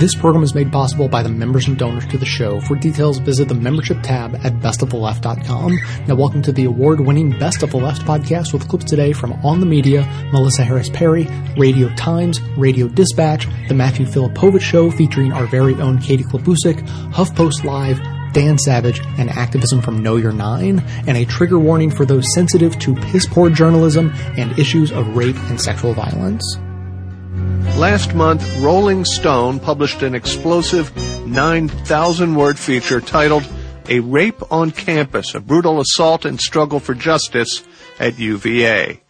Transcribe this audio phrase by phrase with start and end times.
[0.00, 2.58] This program is made possible by the members and donors to the show.
[2.62, 5.78] For details, visit the membership tab at bestoftheleft.com.
[6.06, 9.60] Now, welcome to the award-winning Best of the Left podcast with clips today from On
[9.60, 11.28] the Media, Melissa Harris Perry,
[11.58, 16.80] Radio Times, Radio Dispatch, The Matthew Filipowicz Show featuring our very own Katie Klabusich,
[17.12, 18.00] HuffPost Live,
[18.32, 22.78] Dan Savage, and activism from Know Your Nine, and a trigger warning for those sensitive
[22.78, 26.56] to piss poor journalism and issues of rape and sexual violence.
[27.80, 30.94] Last month, Rolling Stone published an explosive
[31.26, 33.48] 9,000 word feature titled
[33.88, 37.64] A Rape on Campus, a Brutal Assault and Struggle for Justice
[37.98, 39.00] at UVA.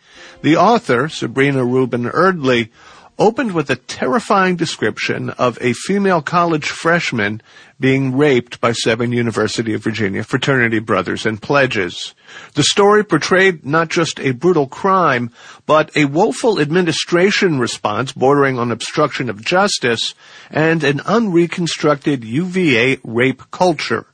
[0.42, 2.68] The author, Sabrina Rubin Erdely,
[3.20, 7.42] opened with a terrifying description of a female college freshman
[7.78, 12.14] being raped by seven University of Virginia fraternity brothers and pledges.
[12.54, 15.30] The story portrayed not just a brutal crime,
[15.66, 20.14] but a woeful administration response bordering on obstruction of justice
[20.50, 24.06] and an unreconstructed UVA rape culture.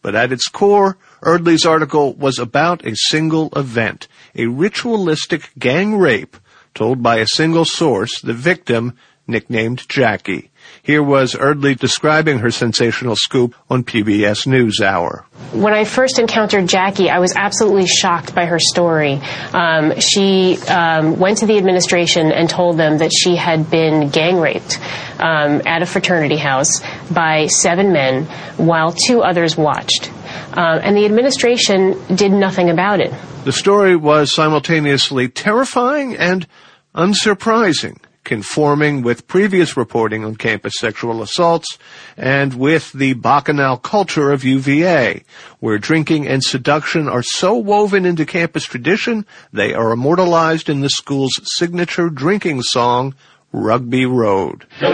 [0.00, 6.36] But at its core, Erdely's article was about a single event, a ritualistic gang rape
[6.74, 10.50] told by a single source, the victim, nicknamed Jackie.
[10.82, 15.24] Here was Erdely describing her sensational scoop on PBS NewsHour.
[15.52, 19.20] When I first encountered Jackie, I was absolutely shocked by her story.
[19.52, 24.40] Um, she um, went to the administration and told them that she had been gang
[24.40, 24.78] raped
[25.18, 28.24] um, at a fraternity house by seven men
[28.56, 30.10] while two others watched.
[30.52, 33.12] Uh, and the administration did nothing about it.
[33.44, 36.46] The story was simultaneously terrifying and
[36.94, 41.78] unsurprising, conforming with previous reporting on campus sexual assaults
[42.16, 45.22] and with the bacchanal culture of UVA,
[45.60, 50.88] where drinking and seduction are so woven into campus tradition they are immortalized in the
[50.88, 53.14] school's signature drinking song,
[53.52, 54.66] Rugby Road.
[54.80, 54.92] So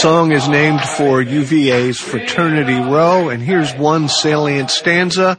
[0.00, 5.38] song is named for UVA's Fraternity Row, and here's one salient stanza.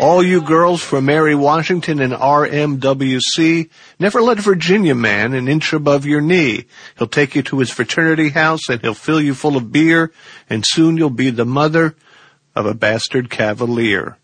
[0.00, 3.70] All you girls from Mary Washington and RMWC,
[4.00, 6.64] never let a Virginia man an inch above your knee.
[6.98, 10.10] He'll take you to his fraternity house and he'll fill you full of beer,
[10.50, 11.94] and soon you'll be the mother
[12.56, 14.18] of a bastard cavalier.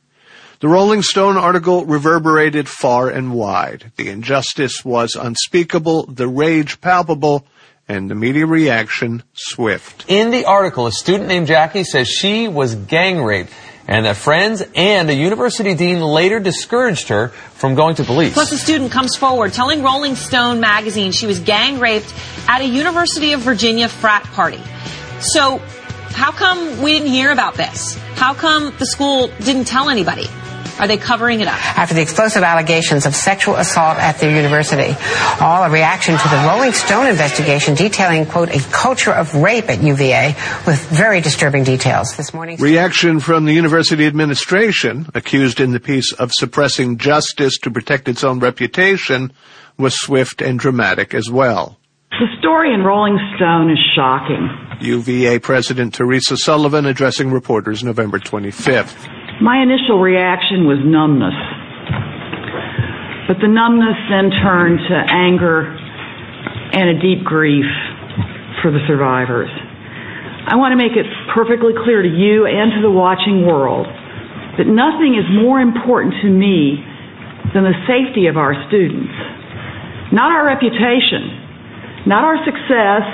[0.58, 3.92] The Rolling Stone article reverberated far and wide.
[3.94, 7.46] The injustice was unspeakable, the rage palpable,
[7.88, 10.04] and the media reaction swift.
[10.08, 13.52] In the article, a student named Jackie says she was gang raped
[13.88, 18.34] and that friends and a university dean later discouraged her from going to police.
[18.34, 22.14] Plus, a student comes forward telling Rolling Stone magazine she was gang raped
[22.46, 24.62] at a University of Virginia frat party.
[25.20, 25.58] So,
[26.10, 27.96] how come we didn't hear about this?
[28.14, 30.26] How come the school didn't tell anybody?
[30.78, 31.78] Are they covering it up?
[31.78, 34.96] After the explosive allegations of sexual assault at their university,
[35.40, 39.82] all a reaction to the Rolling Stone investigation detailing, quote, a culture of rape at
[39.82, 40.34] UVA
[40.66, 42.16] with very disturbing details.
[42.16, 42.58] This morning.
[42.58, 48.22] Reaction from the university administration, accused in the piece of suppressing justice to protect its
[48.22, 49.32] own reputation,
[49.76, 51.78] was swift and dramatic as well.
[52.10, 54.48] The story in Rolling Stone is shocking.
[54.80, 59.17] UVA President Teresa Sullivan addressing reporters November 25th.
[59.38, 61.36] My initial reaction was numbness.
[63.30, 65.78] But the numbness then turned to anger
[66.74, 67.70] and a deep grief
[68.58, 69.50] for the survivors.
[70.50, 73.86] I want to make it perfectly clear to you and to the watching world
[74.58, 76.82] that nothing is more important to me
[77.54, 79.14] than the safety of our students.
[80.10, 83.06] Not our reputation, not our success,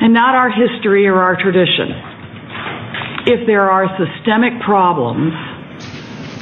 [0.00, 2.09] and not our history or our tradition
[3.26, 5.32] if there are systemic problems,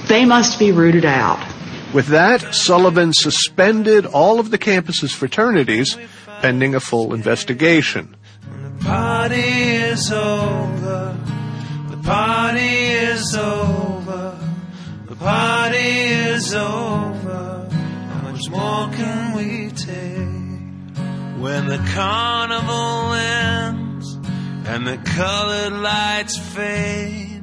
[0.09, 1.39] they must be rooted out.
[1.93, 5.97] With that, Sullivan suspended all of the campus's fraternities
[6.41, 8.15] pending a full investigation.
[8.78, 11.19] The party is over.
[11.91, 14.39] The party is over.
[15.07, 17.69] The party is over.
[17.71, 23.87] How much more can we take when the carnival ends?
[24.68, 27.42] And the colored lights fade.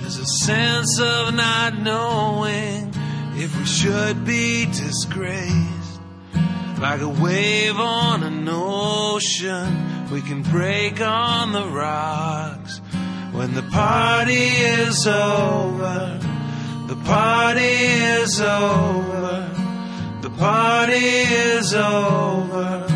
[0.00, 2.92] There's a sense of not knowing
[3.36, 6.00] if we should be disgraced.
[6.80, 12.78] Like a wave on an ocean, we can break on the rocks.
[13.30, 16.18] When the party is over,
[16.88, 19.50] the party is over,
[20.20, 22.86] the party is over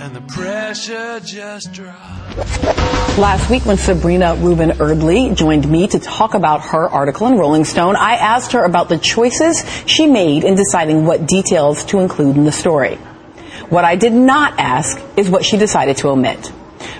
[0.00, 2.77] and the pressure just drops.
[3.18, 7.64] Last week, when Sabrina Rubin Erdely joined me to talk about her article in Rolling
[7.64, 12.36] Stone, I asked her about the choices she made in deciding what details to include
[12.36, 12.94] in the story.
[13.70, 16.52] What I did not ask is what she decided to omit.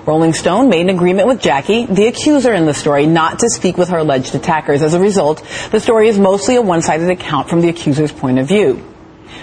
[0.07, 3.77] Rolling Stone made an agreement with Jackie, the accuser in the story, not to speak
[3.77, 4.83] with her alleged attackers.
[4.83, 8.49] As a result, the story is mostly a one-sided account from the accuser's point of
[8.49, 8.85] view.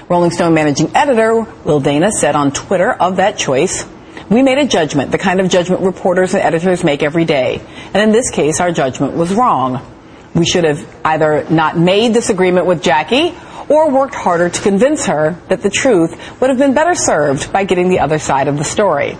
[0.09, 3.85] Rolling Stone managing editor Will Dana said on Twitter of that choice,
[4.29, 7.61] we made a judgment, the kind of judgment reporters and editors make every day.
[7.93, 9.85] And in this case, our judgment was wrong.
[10.33, 13.35] We should have either not made this agreement with Jackie
[13.69, 17.63] or worked harder to convince her that the truth would have been better served by
[17.63, 19.17] getting the other side of the story.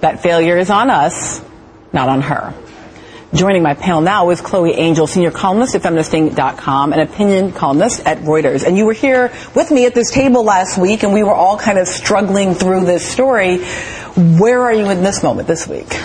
[0.00, 1.42] That failure is on us,
[1.92, 2.54] not on her.
[3.34, 8.18] Joining my panel now is Chloe Angyal, senior columnist at feministing.com and opinion columnist at
[8.18, 8.62] Reuters.
[8.66, 11.56] And you were here with me at this table last week and we were all
[11.56, 13.64] kind of struggling through this story.
[14.16, 15.98] Where are you in this moment this week?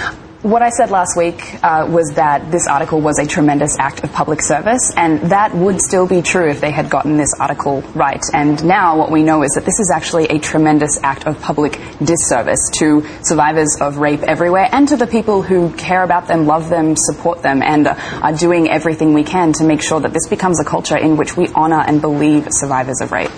[0.43, 4.13] What I said last week uh, was that this article was a tremendous act of
[4.13, 8.23] public service, and that would still be true if they had gotten this article right.
[8.33, 11.81] And now what we know is that this is actually a tremendous act of public
[12.03, 16.69] disservice to survivors of rape everywhere and to the people who care about them, love
[16.69, 20.27] them, support them, and uh, are doing everything we can to make sure that this
[20.27, 23.31] becomes a culture in which we honor and believe survivors of rape.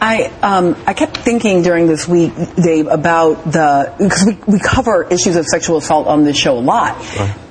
[0.00, 5.02] I um, I kept thinking during this week, Dave, about the because we, we cover
[5.04, 6.96] issues of sexual assault on this show a lot,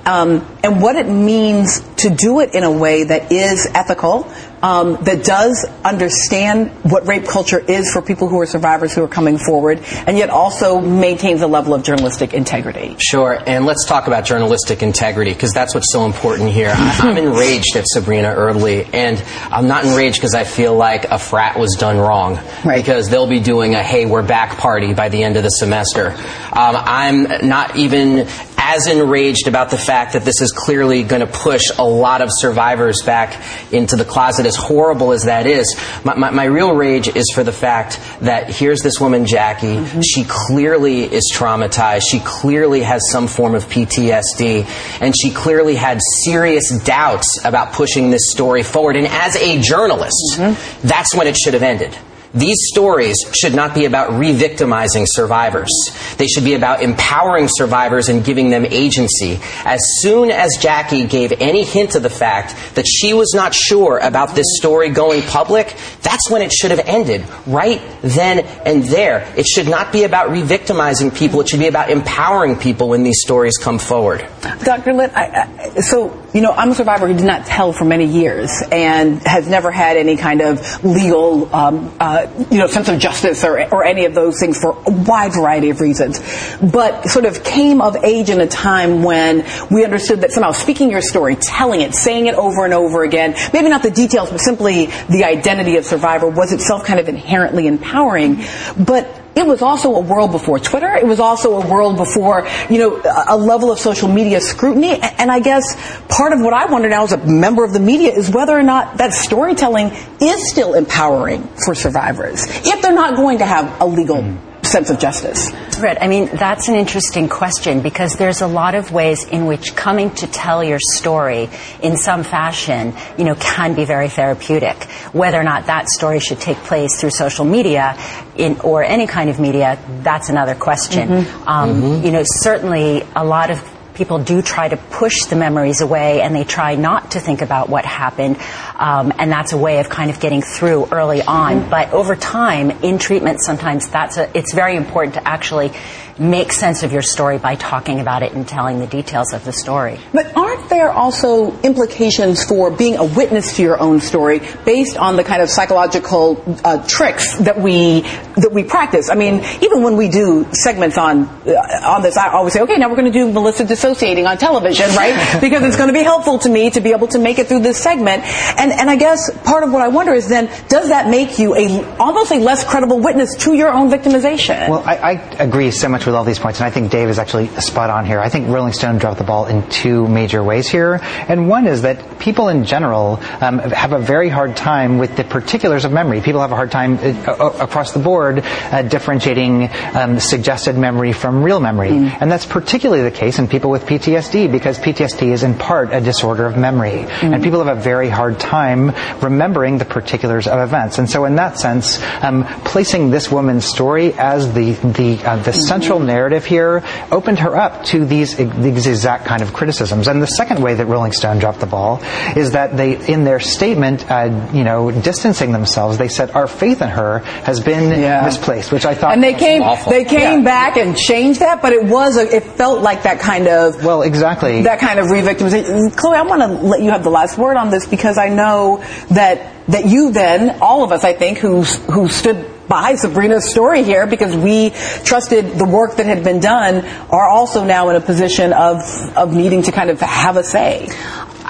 [0.06, 5.02] um, and what it means to do it in a way that is ethical, um,
[5.04, 9.38] that does understand what rape culture is for people who are survivors who are coming
[9.38, 12.96] forward, and yet also maintains a level of journalistic integrity.
[12.98, 16.72] Sure, and let's talk about journalistic integrity because that's what's so important here.
[16.74, 21.58] I'm enraged at Sabrina Erdely, and I'm not enraged because I feel like a frat
[21.58, 22.36] was done wrong.
[22.64, 22.76] Right.
[22.76, 26.10] Because they'll be doing a "Hey, we're back" party by the end of the semester.
[26.52, 28.26] Um, I'm not even
[28.68, 32.28] as enraged about the fact that this is clearly going to push a lot of
[32.30, 33.42] survivors back
[33.72, 35.74] into the closet, as horrible as that is.
[36.04, 39.76] My, my, my real rage is for the fact that here's this woman, Jackie.
[39.76, 40.00] Mm-hmm.
[40.02, 42.02] She clearly is traumatized.
[42.10, 44.66] She clearly has some form of PTSD.
[45.00, 48.96] And she clearly had serious doubts about pushing this story forward.
[48.96, 50.86] And as a journalist, mm-hmm.
[50.86, 51.96] that's when it should have ended.
[52.34, 55.70] These stories should not be about re-victimizing survivors.
[56.18, 59.38] They should be about empowering survivors and giving them agency.
[59.64, 63.98] As soon as Jackie gave any hint of the fact that she was not sure
[63.98, 67.24] about this story going public, that's when it should have ended.
[67.46, 69.32] Right then and there.
[69.36, 71.40] It should not be about re-victimizing people.
[71.40, 74.26] It should be about empowering people when these stories come forward.
[74.64, 74.92] Dr.
[74.92, 78.06] Litt, I, I, so, you know, I'm a survivor who did not tell for many
[78.06, 82.88] years and has never had any kind of legal, um, uh, Uh, you know, sense
[82.88, 86.18] of justice or, or any of those things for a wide variety of reasons.
[86.60, 90.90] But sort of came of age in a time when we understood that somehow speaking
[90.90, 94.40] your story, telling it, saying it over and over again, maybe not the details, but
[94.40, 98.42] simply the identity of survivor was itself kind of inherently empowering.
[98.76, 100.92] But it was also a world before Twitter.
[100.94, 104.98] It was also a world before, you know, a level of social media scrutiny.
[105.00, 105.64] And I guess
[106.08, 108.62] part of what I wonder now as a member of the media is whether or
[108.62, 113.86] not that storytelling is still empowering for survivors if they're not going to have a
[113.86, 114.22] legal
[114.62, 115.50] sense of justice.
[115.78, 115.96] Right.
[116.00, 120.10] I mean, that's an interesting question because there's a lot of ways in which coming
[120.16, 121.48] to tell your story
[121.82, 124.84] in some fashion, you know, can be very therapeutic.
[125.12, 127.96] Whether or not that story should take place through social media
[128.36, 131.08] in, or any kind of media, that's another question.
[131.08, 131.46] Mhm.
[131.46, 132.04] Um, Mhm.
[132.04, 133.62] You know, certainly a lot of
[133.98, 137.68] people do try to push the memories away and they try not to think about
[137.68, 138.38] what happened.
[138.76, 141.68] Um, and that's a way of kind of getting through early on.
[141.68, 145.72] But over time, in treatment, sometimes that's a, it's very important to actually
[146.18, 149.52] make sense of your story by talking about it and telling the details of the
[149.52, 149.98] story.
[150.12, 155.16] But aren't there also implications for being a witness to your own story based on
[155.16, 158.00] the kind of psychological uh, tricks that we
[158.36, 159.10] that we practice?
[159.10, 161.52] I mean, even when we do segments on uh,
[161.84, 164.94] on this, I always say, okay, now we're going to do Melissa dissociating on television,
[164.96, 165.38] right?
[165.40, 167.60] because it's going to be helpful to me to be able to make it through
[167.60, 168.24] this segment.
[168.58, 171.54] And and I guess part of what I wonder is then, does that make you
[171.54, 174.68] a almost a less credible witness to your own victimization?
[174.68, 177.18] Well, I, I agree so much with all these points, and I think Dave is
[177.18, 178.18] actually spot on here.
[178.18, 181.82] I think Rolling Stone dropped the ball in two major ways here, and one is
[181.82, 186.20] that people in general um, have a very hard time with the particulars of memory.
[186.20, 191.12] People have a hard time uh, uh, across the board at differentiating um, suggested memory
[191.12, 191.90] from real memory.
[191.90, 192.18] Mm.
[192.20, 196.00] And that's particularly the case in people with PTSD because PTSD is in part a
[196.00, 197.04] disorder of memory.
[197.20, 197.34] Mm.
[197.34, 200.98] And people have a very hard time remembering the particulars of events.
[200.98, 205.50] And so in that sense, um, placing this woman's story as the, the, uh, the
[205.50, 205.60] mm-hmm.
[206.00, 210.08] Narrative here opened her up to these, these exact kind of criticisms.
[210.08, 212.00] And the second way that Rolling Stone dropped the ball
[212.36, 216.82] is that they, in their statement, uh, you know, distancing themselves, they said our faith
[216.82, 218.24] in her has been yeah.
[218.24, 219.92] misplaced, which I thought and they came awful.
[219.92, 220.44] they came yeah.
[220.44, 224.02] back and changed that, but it was a, it felt like that kind of well
[224.02, 225.96] exactly that kind of re-victimization.
[225.96, 228.84] Chloe, I want to let you have the last word on this because I know
[229.10, 233.82] that that you then all of us I think who who stood by Sabrina's story
[233.82, 234.70] here because we
[235.04, 238.76] trusted the work that had been done are also now in a position of
[239.16, 240.88] of needing to kind of have a say.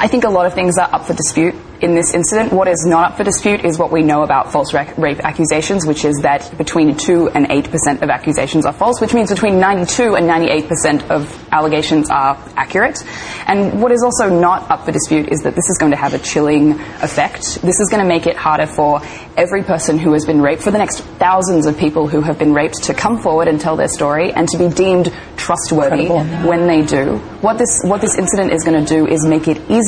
[0.00, 2.52] I think a lot of things are up for dispute in this incident.
[2.52, 6.04] What is not up for dispute is what we know about false rape accusations, which
[6.04, 10.28] is that between 2 and 8% of accusations are false, which means between 92 and
[10.28, 13.02] 98% of allegations are accurate.
[13.46, 16.14] And what is also not up for dispute is that this is going to have
[16.14, 17.60] a chilling effect.
[17.62, 19.00] This is going to make it harder for
[19.36, 22.52] every person who has been raped, for the next thousands of people who have been
[22.52, 26.48] raped, to come forward and tell their story and to be deemed trustworthy Incredible.
[26.48, 27.18] when they do.
[27.40, 29.87] What this, what this incident is going to do is make it easier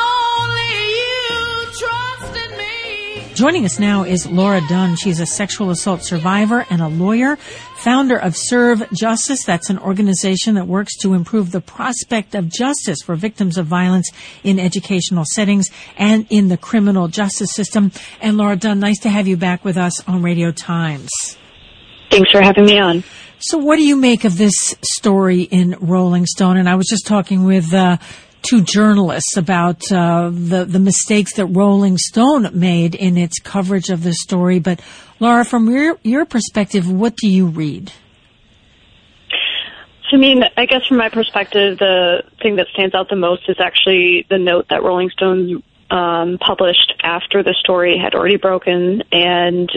[3.41, 4.95] Joining us now is Laura Dunn.
[4.95, 7.37] She's a sexual assault survivor and a lawyer,
[7.77, 9.43] founder of Serve Justice.
[9.43, 14.11] That's an organization that works to improve the prospect of justice for victims of violence
[14.43, 17.91] in educational settings and in the criminal justice system.
[18.21, 21.09] And Laura Dunn, nice to have you back with us on Radio Times.
[22.11, 23.03] Thanks for having me on.
[23.39, 26.57] So, what do you make of this story in Rolling Stone?
[26.57, 27.97] And I was just talking with uh,
[28.41, 34.03] two journalists about uh, the the mistakes that Rolling Stone made in its coverage of
[34.03, 34.59] the story.
[34.59, 34.81] But
[35.19, 37.91] Laura, from your your perspective, what do you read?
[40.13, 43.55] I mean, I guess from my perspective, the thing that stands out the most is
[43.59, 49.69] actually the note that Rolling Stone um, published after the story had already broken and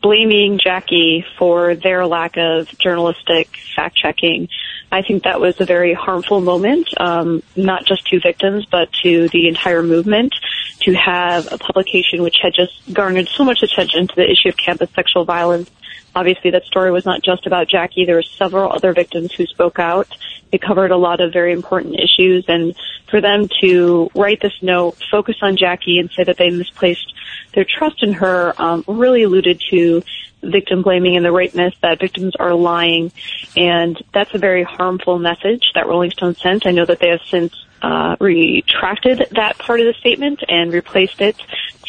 [0.00, 4.48] blaming Jackie for their lack of journalistic fact checking.
[4.92, 9.28] I think that was a very harmful moment, um, not just to victims, but to
[9.30, 10.34] the entire movement
[10.80, 14.56] to have a publication which had just garnered so much attention to the issue of
[14.58, 15.70] campus sexual violence.
[16.14, 18.04] Obviously, that story was not just about Jackie.
[18.04, 20.08] There were several other victims who spoke out.
[20.50, 22.74] It covered a lot of very important issues, and
[23.10, 27.14] for them to write this note, focus on Jackie, and say that they misplaced
[27.54, 30.02] their trust in her, um, really alluded to
[30.42, 33.12] victim blaming and the myth that victims are lying.
[33.56, 36.66] And that's a very harmful message that Rolling Stone sent.
[36.66, 41.20] I know that they have since uh, retracted that part of the statement and replaced
[41.20, 41.36] it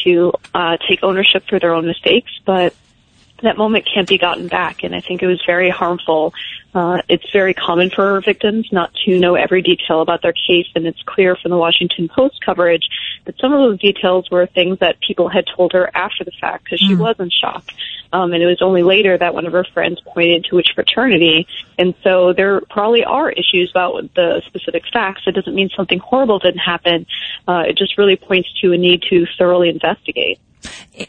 [0.04, 2.30] to uh, take ownership for their own mistakes.
[2.44, 2.74] But
[3.44, 4.82] that moment can't be gotten back.
[4.82, 6.34] And I think it was very harmful.
[6.74, 10.86] Uh, it's very common for victims not to know every detail about their case, and
[10.86, 12.88] it's clear from the Washington Post coverage
[13.26, 16.64] that some of those details were things that people had told her after the fact
[16.64, 16.98] because she mm.
[16.98, 17.64] was in shock.
[18.12, 21.46] Um, and it was only later that one of her friends pointed to which fraternity.
[21.78, 25.22] And so there probably are issues about the specific facts.
[25.26, 27.06] It doesn't mean something horrible didn't happen.
[27.46, 30.40] Uh, it just really points to a need to thoroughly investigate.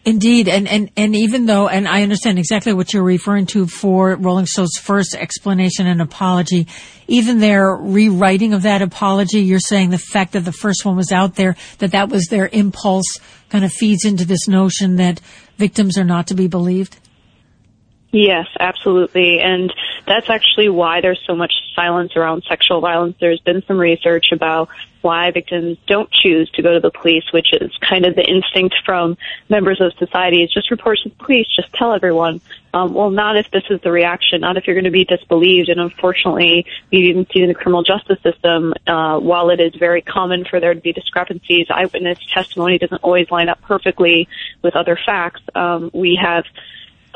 [0.03, 4.15] Indeed, and, and, and even though, and I understand exactly what you're referring to for
[4.15, 6.67] Rolling Stone's first explanation and apology,
[7.07, 11.11] even their rewriting of that apology, you're saying the fact that the first one was
[11.11, 13.05] out there, that that was their impulse,
[13.49, 15.21] kind of feeds into this notion that
[15.57, 16.97] victims are not to be believed?
[18.15, 19.41] Yes, absolutely.
[19.41, 19.73] And
[20.07, 23.17] that's actually why there's so much silence around sexual violence.
[23.19, 24.69] There's been some research about
[25.01, 28.77] why victims don't choose to go to the police, which is kind of the instinct
[28.85, 29.17] from
[29.49, 30.43] members of society.
[30.43, 32.39] is just report to the police, just tell everyone.
[32.73, 35.67] Um, well, not if this is the reaction, not if you're going to be disbelieved.
[35.67, 40.01] And unfortunately, we even seen in the criminal justice system, uh, while it is very
[40.01, 44.29] common for there to be discrepancies, eyewitness testimony doesn't always line up perfectly
[44.61, 45.41] with other facts.
[45.53, 46.45] Um, we have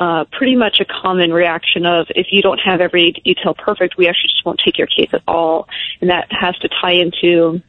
[0.00, 4.08] uh, pretty much a common reaction of if you don't have every detail perfect, we
[4.08, 5.68] actually just won't take your case at all.
[6.00, 7.62] And that has to tie into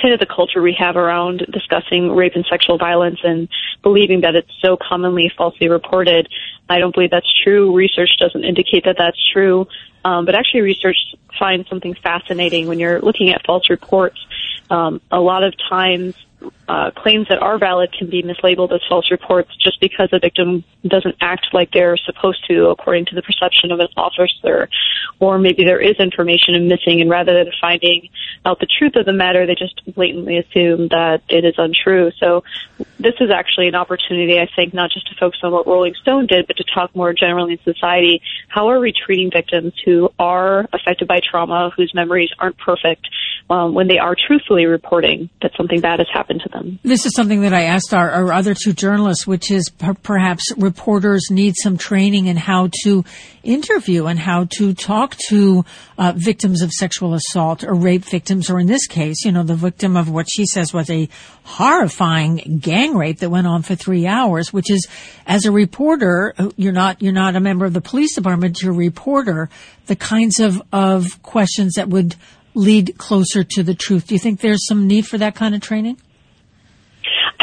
[0.00, 3.48] kind of the culture we have around discussing rape and sexual violence and
[3.82, 6.28] believing that it's so commonly falsely reported.
[6.68, 7.74] I don't believe that's true.
[7.74, 9.66] Research doesn't indicate that that's true.
[10.04, 10.96] Um, but actually, research
[11.38, 14.18] finds something fascinating when you're looking at false reports.
[14.70, 16.14] Um, a lot of times,
[16.68, 20.64] uh, claims that are valid can be mislabeled as false reports just because a victim
[20.86, 24.68] doesn't act like they're supposed to according to the perception of an officer.
[25.20, 28.08] Or maybe there is information missing and rather than finding
[28.44, 32.10] out the truth of the matter they just blatantly assume that it is untrue.
[32.18, 32.44] So
[32.98, 36.26] this is actually an opportunity i think not just to focus on what rolling stone
[36.26, 38.22] did but to talk more generally in society.
[38.48, 43.08] How are we treating victims who are affected by trauma whose memories aren't perfect
[43.50, 47.14] um, when they are truthfully reporting that something bad has happened to them This is
[47.14, 51.54] something that I asked our, our other two journalists, which is per- perhaps reporters need
[51.62, 53.04] some training in how to
[53.42, 55.64] interview and how to talk to
[55.98, 59.54] uh, victims of sexual assault or rape victims, or in this case, you know, the
[59.54, 61.08] victim of what she says was a
[61.44, 64.88] horrifying gang rape that went on for three hours, which is,
[65.26, 68.72] as a reporter, uh, you're not you're not a member of the police department, you're
[68.72, 69.48] a reporter.
[69.86, 72.16] The kinds of of questions that would
[72.54, 74.06] lead closer to the truth.
[74.06, 75.98] Do you think there's some need for that kind of training?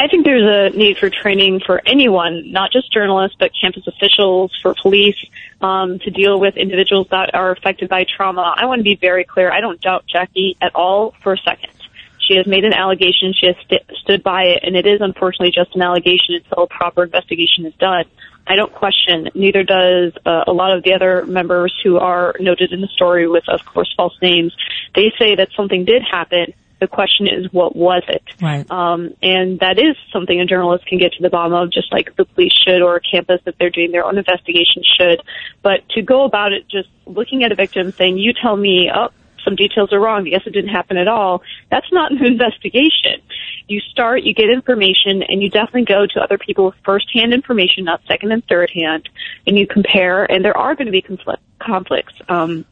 [0.02, 4.50] I think there's a need for training for anyone, not just journalists, but campus officials,
[4.60, 5.14] for police,
[5.60, 8.52] um, to deal with individuals that are affected by trauma.
[8.56, 9.52] I want to be very clear.
[9.52, 11.70] I don't doubt Jackie at all for a second.
[12.18, 13.32] She has made an allegation.
[13.32, 16.66] She has st- stood by it, and it is unfortunately just an allegation until a
[16.66, 18.04] proper investigation is done.
[18.44, 19.30] I don't question.
[19.36, 23.28] Neither does uh, a lot of the other members who are noted in the story
[23.28, 24.52] with, of course, false names.
[24.96, 26.54] They say that something did happen.
[26.82, 28.24] The question is, what was it?
[28.42, 28.68] Right.
[28.68, 32.16] Um, and that is something a journalist can get to the bottom of, just like
[32.16, 35.22] the police should, or a campus, if they're doing their own investigation, should.
[35.62, 39.10] But to go about it just looking at a victim saying, you tell me, oh,
[39.44, 40.26] some details are wrong.
[40.26, 41.42] Yes, it didn't happen at all.
[41.70, 43.22] That's not an investigation.
[43.68, 47.84] You start, you get information, and you definitely go to other people with first-hand information,
[47.84, 49.08] not second and third hand,
[49.46, 52.14] and you compare, and there are going to be confl- conflicts.
[52.28, 52.64] Um,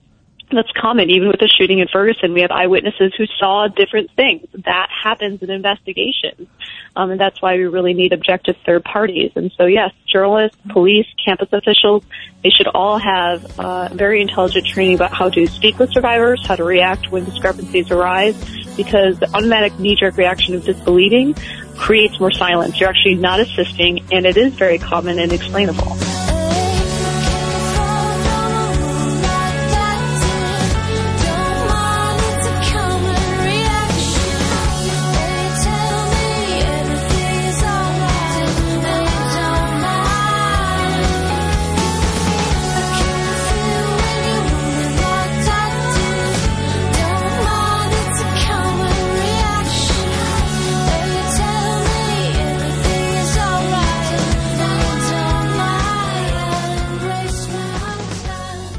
[0.56, 1.10] that's common.
[1.10, 4.46] Even with the shooting in Ferguson, we have eyewitnesses who saw different things.
[4.64, 6.48] That happens in investigations.
[6.96, 9.32] Um, and that's why we really need objective third parties.
[9.36, 12.04] And so, yes, journalists, police, campus officials,
[12.42, 16.56] they should all have uh, very intelligent training about how to speak with survivors, how
[16.56, 18.36] to react when discrepancies arise,
[18.76, 21.34] because the automatic knee-jerk reaction of disbelieving
[21.76, 22.80] creates more silence.
[22.80, 25.96] You're actually not assisting, and it is very common and explainable.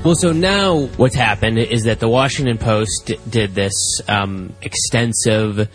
[0.04, 5.70] Well, so now what's happened is that the Washington Post did this um, extensive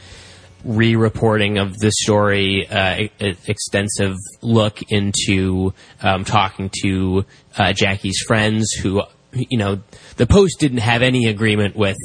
[0.65, 7.25] re-reporting of the story, uh, extensive look into um, talking to
[7.57, 9.81] uh, Jackie's friends, who you know
[10.17, 11.97] the Post didn't have any agreement with.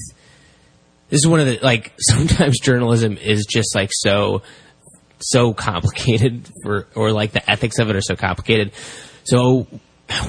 [1.10, 4.44] This is one of the like sometimes journalism is just like so
[5.18, 8.74] so complicated for or like the ethics of it are so complicated.
[9.24, 9.66] So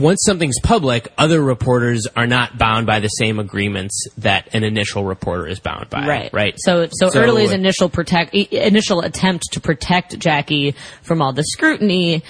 [0.01, 5.05] once something's public, other reporters are not bound by the same agreements that an initial
[5.05, 6.07] reporter is bound by.
[6.07, 6.33] Right.
[6.33, 6.55] Right.
[6.59, 12.23] So, so, Erdely's initial protect, initial attempt to protect Jackie from all the scrutiny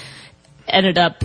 [0.69, 1.25] ended up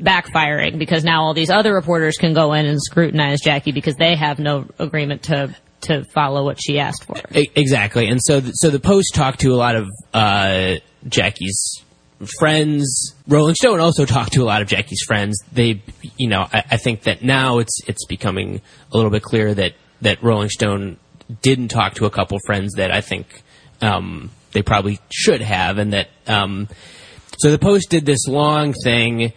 [0.00, 4.16] backfiring because now all these other reporters can go in and scrutinize Jackie because they
[4.16, 7.16] have no agreement to to follow what she asked for.
[7.30, 11.83] Exactly, and so so the Post talked to a lot of uh, Jackie's
[12.38, 13.14] friends.
[13.28, 15.38] Rolling Stone also talked to a lot of Jackie's friends.
[15.52, 15.82] They,
[16.16, 18.60] you know, I, I think that now it's it's becoming
[18.92, 20.98] a little bit clear that that Rolling Stone
[21.42, 23.42] didn't talk to a couple friends that I think
[23.80, 26.68] um, they probably should have, and that um,
[27.38, 29.32] so the Post did this long thing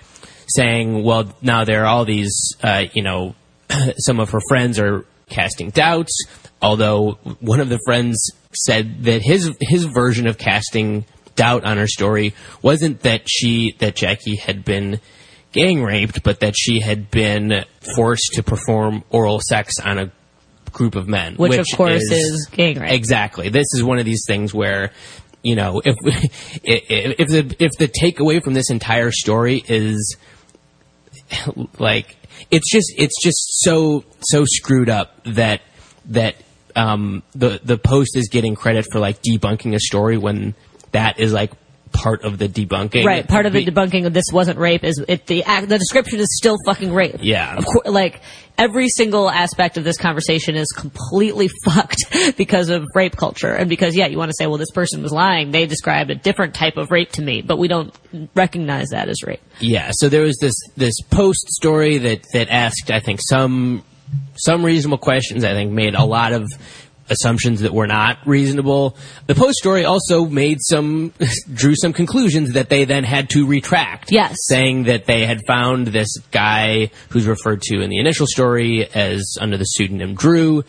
[0.47, 3.35] saying, well, now there are all these, uh, you know,
[3.97, 6.25] some of her friends are casting doubts.
[6.61, 11.05] Although one of the friends said that his his version of casting
[11.37, 14.99] doubt on her story wasn't that she that Jackie had been
[15.53, 17.63] gang raped, but that she had been
[17.95, 20.11] forced to perform oral sex on a
[20.71, 22.91] group of men, Which, of course, is gang rape.
[22.91, 23.49] Exactly.
[23.49, 24.91] This is one of these things where,
[25.41, 25.95] you know, if
[26.63, 30.17] if if the if the takeaway from this entire story is
[31.79, 32.15] like
[32.51, 35.61] it's just it's just so so screwed up that
[36.05, 36.35] that
[36.75, 40.53] um, the the post is getting credit for like debunking a story when
[40.91, 41.51] that is like
[41.91, 43.05] part of the debunking.
[43.05, 46.19] Right, part of the debunking of this wasn't rape is it the act, the description
[46.19, 47.17] is still fucking rape.
[47.19, 47.55] Yeah.
[47.55, 48.21] Of course, like
[48.57, 53.95] every single aspect of this conversation is completely fucked because of rape culture and because
[53.95, 55.51] yeah, you want to say well this person was lying.
[55.51, 57.93] They described a different type of rape to me, but we don't
[58.35, 59.41] recognize that as rape.
[59.59, 63.83] Yeah, so there was this this post story that that asked I think some
[64.35, 65.43] some reasonable questions.
[65.43, 66.47] I think made a lot of
[67.09, 68.95] assumptions that were not reasonable.
[69.27, 71.13] The post story also made some
[71.53, 74.11] drew some conclusions that they then had to retract.
[74.11, 74.37] Yes.
[74.47, 79.37] Saying that they had found this guy who's referred to in the initial story as
[79.39, 80.63] under the pseudonym Drew.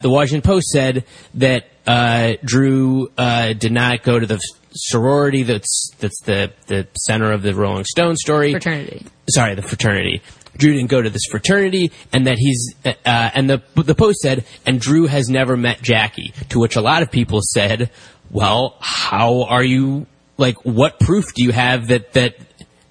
[0.00, 4.40] The Washington Post said that uh, Drew uh, did not go to the
[4.74, 8.52] sorority that's that's the the center of the Rolling Stone story.
[8.52, 9.06] Fraternity.
[9.30, 10.22] Sorry, the fraternity.
[10.56, 14.44] Drew didn't go to this fraternity, and that he's uh, and the the post said,
[14.66, 16.32] and Drew has never met Jackie.
[16.50, 17.90] To which a lot of people said,
[18.30, 20.06] "Well, how are you?
[20.38, 22.36] Like, what proof do you have that that?"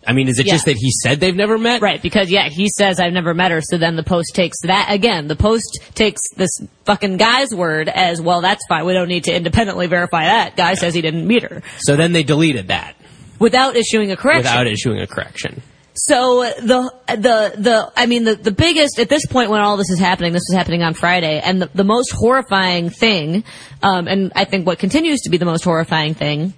[0.07, 0.53] I mean, is it Yeah.
[0.53, 1.79] just that he said they've never met?
[1.79, 4.87] Right, because yeah, he says I've never met her, so then the post takes that
[4.89, 5.27] again.
[5.27, 6.49] The post takes this
[6.85, 8.41] fucking guy's word as well.
[8.41, 8.83] That's fine.
[8.87, 10.55] We don't need to independently verify that.
[10.55, 12.95] Guy says he didn't meet her So then they deleted that
[13.37, 14.41] without issuing a correction.
[14.43, 15.61] without issuing a correction.
[15.93, 19.89] So the the the I mean the the biggest at this point when all this
[19.89, 23.43] is happening, this was happening on Friday, and the, the most horrifying thing,
[23.83, 26.53] um, and I think what continues to be the most horrifying thing,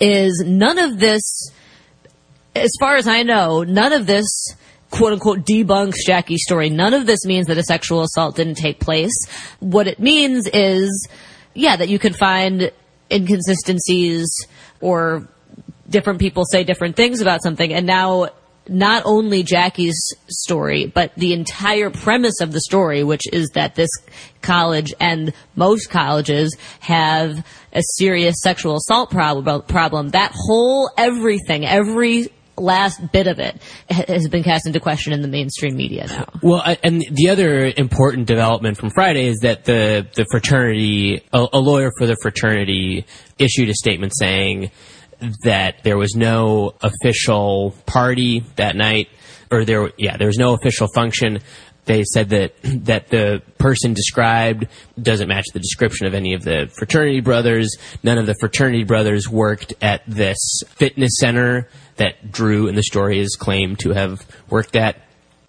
[0.00, 1.52] is none of this,
[2.56, 4.26] as far as I know, none of this
[4.90, 6.68] quote unquote debunks Jackie's story.
[6.68, 9.14] None of this means that a sexual assault didn't take place.
[9.60, 11.08] What it means is,
[11.54, 12.72] yeah, that you can find
[13.10, 14.28] inconsistencies
[14.80, 15.28] or
[15.88, 18.28] different people say different things about something and now
[18.68, 23.90] not only Jackie's story, but the entire premise of the story, which is that this
[24.42, 30.10] college and most colleges have a serious sexual assault prob- problem.
[30.10, 32.28] That whole everything, every
[32.60, 36.28] last bit of it has been cast into question in the mainstream media now.
[36.42, 41.58] Well, and the other important development from Friday is that the the fraternity, a, a
[41.58, 43.06] lawyer for the fraternity,
[43.38, 44.70] issued a statement saying
[45.42, 49.08] that there was no official party that night,
[49.50, 51.40] or there, yeah, there was no official function.
[51.84, 52.54] They said that
[52.84, 54.66] that the person described
[55.00, 57.76] doesn't match the description of any of the fraternity brothers.
[58.02, 63.18] None of the fraternity brothers worked at this fitness center that Drew in the story
[63.18, 64.96] is claimed to have worked at.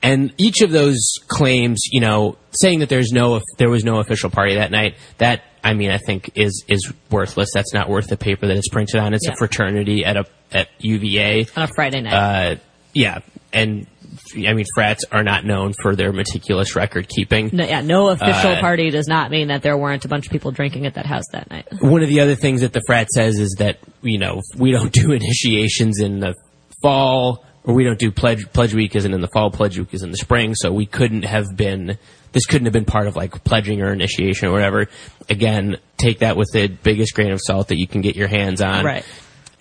[0.02, 4.30] And each of those claims, you know, saying that there's no, there was no official
[4.30, 7.50] party that night, that, I mean, I think is, is worthless.
[7.54, 9.13] That's not worth the paper that it's printed on.
[9.13, 9.34] It's Yeah.
[9.34, 11.45] a fraternity at a, at UVA.
[11.56, 12.13] On a Friday night.
[12.13, 12.56] Uh,
[12.93, 13.19] yeah.
[13.52, 13.88] And,
[14.36, 17.50] I mean, frats are not known for their meticulous record keeping.
[17.54, 20.32] No, yeah, no official Uh, party does not mean that there weren't a bunch of
[20.32, 21.67] people drinking at that house that night.
[21.82, 24.91] One of the other things that the frat says is that you know we don't
[25.04, 26.36] do initiations in the
[26.82, 29.52] fall, or we don't do pledge pledge week isn't in the fall.
[29.52, 31.98] Pledge week is in the spring, so we couldn't have been.
[32.32, 34.88] This couldn't have been part of like pledging or initiation or whatever.
[35.30, 38.62] Again, take that with the biggest grain of salt that you can get your hands
[38.62, 38.86] on.
[38.86, 39.06] Right.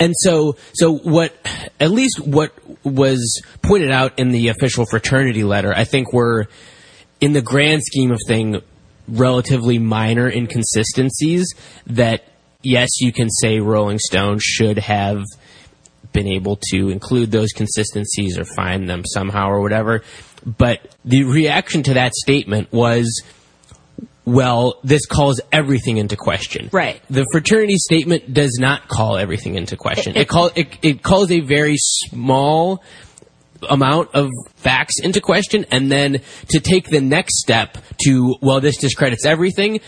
[0.01, 1.35] And so, so what,
[1.81, 2.53] at least what
[2.85, 6.49] was pointed out in the official fraternity letter, I think were,
[7.21, 8.63] in the grand scheme of thing,
[9.09, 11.53] relatively minor inconsistencies
[11.87, 12.23] that,
[12.63, 15.25] yes, you can say Rolling Stone should have
[16.13, 20.03] been able to include those consistencies or find them somehow or whatever.
[20.45, 23.23] But the reaction to that statement was,
[24.25, 26.69] well, this calls everything into question.
[26.73, 27.01] Right.
[27.09, 30.17] The fraternity statement does not call everything into question.
[30.17, 32.83] It- It, call, it, it calls a very small
[33.69, 36.21] amount of facts into question, and then
[36.51, 39.81] to take the next step to, well, this discredits everything,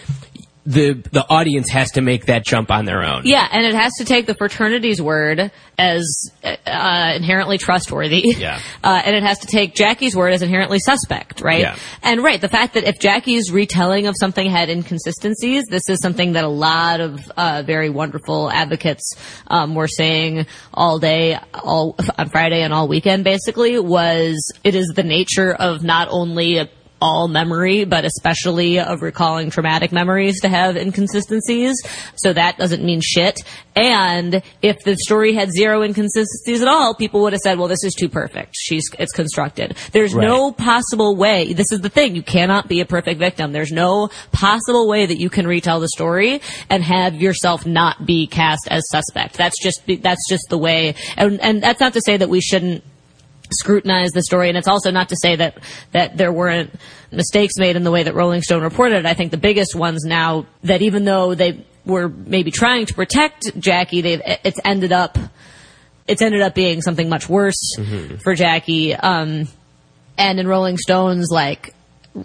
[0.67, 3.23] the the audience has to make that jump on their own.
[3.25, 8.35] Yeah, and it has to take the fraternity's word as uh, inherently trustworthy.
[8.37, 8.61] Yeah.
[8.83, 11.61] Uh, and it has to take Jackie's word as inherently suspect, right?
[11.61, 11.77] Yeah.
[12.03, 16.33] And right, the fact that if Jackie's retelling of something had inconsistencies, this is something
[16.33, 19.17] that a lot of uh, very wonderful advocates
[19.49, 23.23] um, were saying all day, all on Friday and all weekend.
[23.23, 26.71] Basically, was it is the nature of not only
[27.01, 31.77] all memory, but especially of recalling traumatic memories to have inconsistencies.
[32.17, 33.41] So that doesn't mean shit.
[33.75, 37.85] And if the story had zero inconsistencies at all, people would have said, well, this
[37.85, 38.55] is too perfect.
[38.55, 39.77] She's, it's constructed.
[39.93, 40.27] There's Right.
[40.27, 41.53] no possible way.
[41.53, 42.17] This is the thing.
[42.17, 43.53] You cannot be a perfect victim.
[43.53, 48.27] There's no possible way that you can retell the story and have yourself not be
[48.27, 49.37] cast as suspect.
[49.39, 50.95] That's just, that's just the way.
[51.17, 52.85] And, and that's not to say that we shouldn't
[53.53, 54.49] scrutinize the story.
[54.49, 55.59] And it's also not to say that,
[55.93, 56.73] that there weren't
[57.13, 59.07] mistakes made in the way that Rolling Stone reported it.
[59.07, 63.59] I think the biggest ones now that even though they were maybe trying to protect
[63.59, 65.19] Jackie, they've, it's ended up,
[66.07, 68.17] it's ended up being something much worse Mm-hmm.
[68.17, 68.95] for Jackie.
[68.95, 69.49] Um,
[70.19, 71.75] and in Rolling Stone's like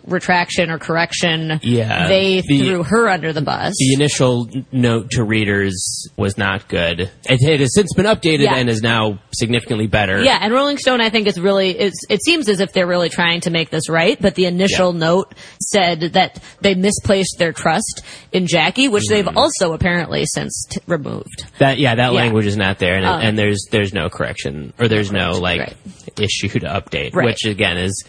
[0.07, 2.07] retraction or correction, Yeah.
[2.07, 3.73] they The- threw her under the bus.
[3.77, 7.01] The initial note to readers was not good.
[7.01, 8.55] It, it has since been updated Yeah.
[8.55, 10.23] and is now significantly better.
[10.23, 13.09] Yeah, and Rolling Stone, I think, is really, it's, it seems as if they're really
[13.09, 18.01] trying to make this right, but the initial note said that they misplaced their trust
[18.31, 21.45] in Jackie, which they've also apparently since t- removed.
[21.59, 22.17] That yeah, that Yeah.
[22.19, 25.75] language is not there, and, Um, and there's there's no correction or there's no like
[26.19, 27.25] issue to update, Right.
[27.25, 28.03] which again is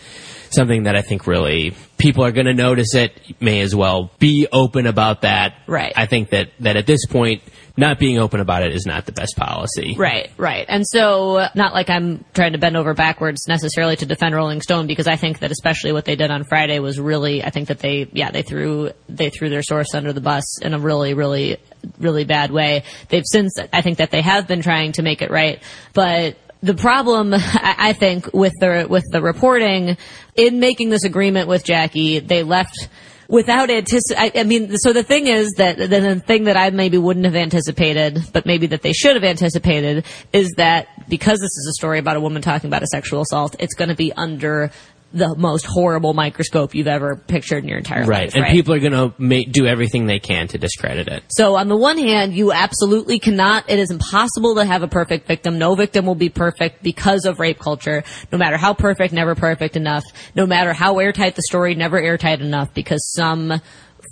[0.50, 2.94] something that I think really people are going to notice.
[2.94, 5.54] It may as well be open about that.
[5.66, 5.92] Right.
[5.96, 7.42] I think that that at this point,
[7.76, 9.96] not being open about it is not the best policy.
[9.98, 10.64] Right, right.
[10.68, 14.86] And so, not like I'm trying to bend over backwards necessarily to defend Rolling Stone
[14.86, 17.80] because I think that especially what they did on Friday was really, I think that
[17.80, 21.58] they, yeah, they threw, they threw their source under the bus in a really, really,
[21.98, 22.84] really bad way.
[23.10, 26.74] They've since, I think that they have been trying to make it right, but the
[26.74, 29.96] problem, I think, with the with the reporting
[30.34, 32.88] in making this agreement with Jackie, they left
[33.28, 37.24] without antici- I, mean, so the thing is that the thing that I maybe wouldn't
[37.24, 41.72] have anticipated, but maybe that they should have anticipated, is that because this is a
[41.72, 44.70] story about a woman talking about a sexual assault, it's going to be under
[45.12, 48.34] the most horrible microscope you've ever pictured in your entire Right, life.
[48.34, 48.50] and right?
[48.50, 51.22] And people are going to ma- do everything they can to discredit it.
[51.28, 55.26] So on the one hand, you absolutely cannot, it is impossible to have a perfect
[55.26, 55.58] victim.
[55.58, 58.04] No victim will be perfect because of rape culture.
[58.30, 60.04] No matter how perfect, never perfect enough.
[60.34, 63.60] No matter how airtight the story, never airtight enough because some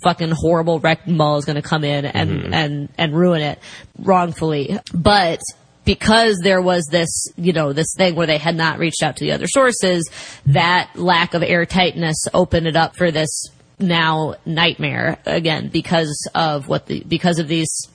[0.03, 2.53] fucking horrible wrecking ball is going to come in and, mm-hmm.
[2.53, 3.59] and, and ruin it
[3.99, 4.79] wrongfully.
[4.93, 5.39] But
[5.85, 9.23] because there was this, you know, this thing where they had not reached out to
[9.23, 10.09] the other sources,
[10.47, 16.85] that lack of airtightness opened it up for this now nightmare again because of what
[16.85, 17.89] the because of these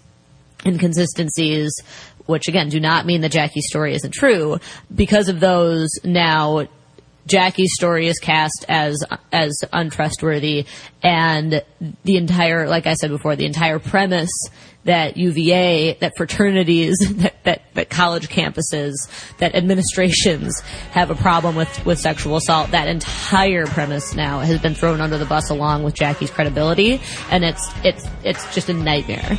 [0.67, 1.75] inconsistencies
[2.27, 4.59] which again do not mean that Jackie's story isn't true
[4.95, 6.67] because of those now
[7.27, 9.03] Jackie's story is cast as
[9.33, 10.67] as untrustworthy
[11.03, 11.63] and
[12.05, 14.31] the entire like I said before the entire premise
[14.85, 18.95] that UVA that fraternities that, that that college campuses
[19.39, 20.61] that administrations
[20.93, 25.19] have a problem with with sexual assault that entire premise now has been thrown under
[25.19, 29.39] the bus along with Jackie's credibility and it's it's it's just a nightmare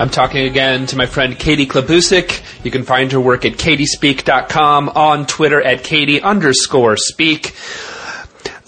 [0.00, 2.64] I'm talking again to my friend Katie Klabusich.
[2.64, 7.54] You can find her work at katiespeak.com, on Twitter at Katie underscore speak.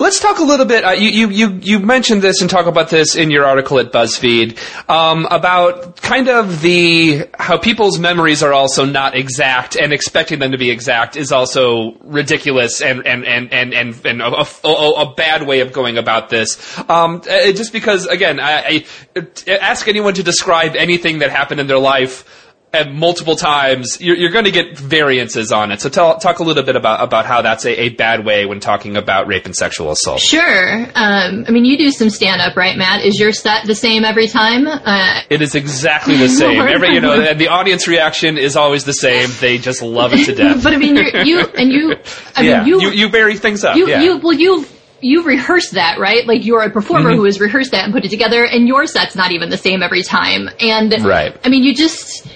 [0.03, 0.85] Let's talk a little bit.
[0.85, 4.59] Uh, you, you, you, mentioned this and talk about this in your article at BuzzFeed
[4.91, 10.51] um, about kind of the how people's memories are also not exact, and expecting them
[10.51, 15.15] to be exact is also ridiculous and and and and and, and a, a, a
[15.15, 16.59] bad way of going about this.
[16.91, 18.85] Um, uh, just because, again, I,
[19.15, 22.42] I ask anyone to describe anything that happened in their life
[22.91, 25.81] multiple times, you're, you're going to get variances on it.
[25.83, 28.61] So tell, talk a little bit about, about how that's a, a bad way when
[28.61, 30.21] talking about rape and sexual assault.
[30.21, 30.73] Sure.
[30.95, 33.05] Um, I mean, you do some stand up, right, Matt?
[33.05, 34.67] Is your set the same every time?
[34.67, 36.61] Uh, It is exactly the same.
[36.67, 39.29] Every, you know, and the audience reaction is always the same.
[39.41, 40.63] They just love it to death.
[40.63, 41.95] but I mean, you're, you and you.
[42.37, 43.77] I yeah, mean, you, you vary things up.
[43.77, 44.01] you, yeah.
[44.01, 44.65] you, well, you,
[45.01, 46.27] you rehearsed that, right?
[46.27, 47.17] Like you're a performer Mhm.
[47.17, 49.83] who has rehearsed that and put it together, and your set's not even the same
[49.83, 50.49] every time.
[50.61, 51.37] And Right.
[51.45, 52.27] I mean, you just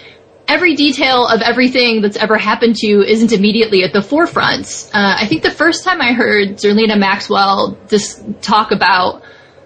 [0.48, 4.88] every detail of everything that's ever happened to you isn't immediately at the forefront.
[4.92, 9.22] Uh, I think the first time I heard Zerlina Maxwell just talk about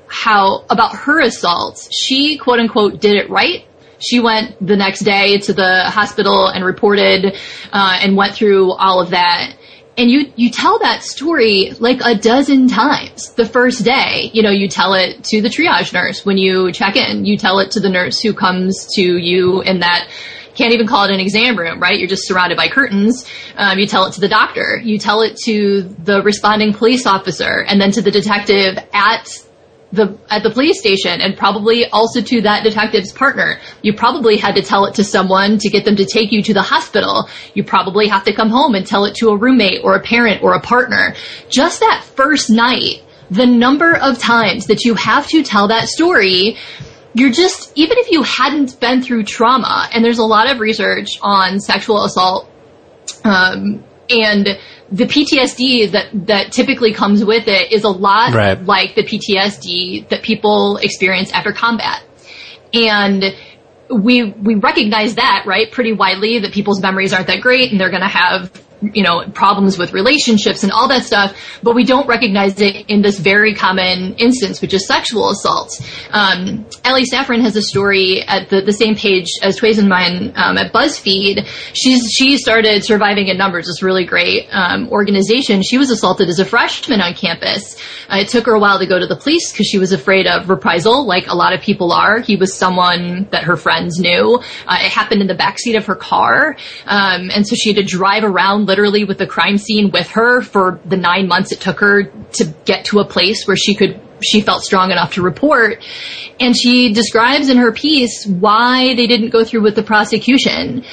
[0.07, 3.65] how about her assault, she quote unquote did it right.
[3.99, 7.37] She went the next day to the hospital and reported
[7.73, 9.57] uh, and went through all of that.
[9.99, 14.31] And you you tell that story like a dozen times the first day.
[14.33, 17.27] You know, you tell it to the triage nurse when you check in.
[17.27, 20.09] You tell it to the nurse who comes to you in that
[20.55, 21.99] can't even call it an exam room, right?
[21.99, 23.29] You're just surrounded by curtains.
[23.57, 24.81] Um, you tell it to the doctor.
[24.83, 29.29] You tell it to the responding police officer, and then to the detective at
[29.93, 33.59] the at the police station and probably also to that detective's partner.
[33.83, 36.55] You probably had to tell it to someone to get them to take you to
[36.55, 37.29] the hospital.
[37.55, 40.43] You probably have to come home and tell it to a roommate or a parent
[40.43, 41.15] or a partner.
[41.49, 46.57] Just that first night, the number of times that you have to tell that story
[47.15, 51.09] you're just even if you hadn't been through trauma and there's a lot of research
[51.23, 52.49] on sexual assault
[53.25, 54.59] um, and
[54.93, 58.61] the PTSD that that typically comes with it is a lot Right.
[58.65, 62.03] like the PTSD that people experience after combat.
[62.75, 63.25] And
[63.89, 67.91] we we recognize that, right, pretty widely that people's memories aren't that great and they're
[67.91, 68.51] going to have
[68.83, 73.03] you know problems with relationships and all that stuff but we don't recognize it in
[73.03, 75.81] this very common instance which is sexual assault.
[76.11, 80.33] Um, ellie saffron has a story at the, the same page as Tways and mine
[80.37, 81.47] um, at buzzfeed.
[81.75, 83.67] She's she started surviving in numbers.
[83.67, 85.63] This really great um, organization.
[85.63, 87.77] She was assaulted as a freshman on campus.
[88.09, 90.27] Uh, it took her a while to go to the police because she was afraid
[90.27, 92.21] of reprisal like a lot of people are.
[92.21, 94.41] He was someone that her friends knew.
[94.67, 96.57] Uh, it happened in the backseat of her car.
[96.87, 100.43] Um, and so she had to drive around literally with the crime scene with her
[100.43, 102.05] for the nine months it took her
[102.39, 105.83] to get to a place where she could she felt strong enough to report
[106.39, 110.85] and she describes in her piece why they didn't go through with the prosecution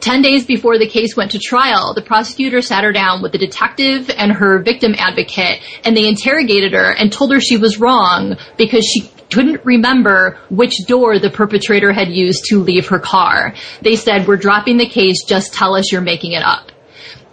[0.00, 3.38] 10 days before the case went to trial, the prosecutor sat her down with the
[3.38, 8.36] detective and her victim advocate, and they interrogated her and told her she was wrong
[8.58, 13.54] because she couldn't remember which door the perpetrator had used to leave her car.
[13.80, 16.70] They said, we're dropping the case, just tell us you're making it up.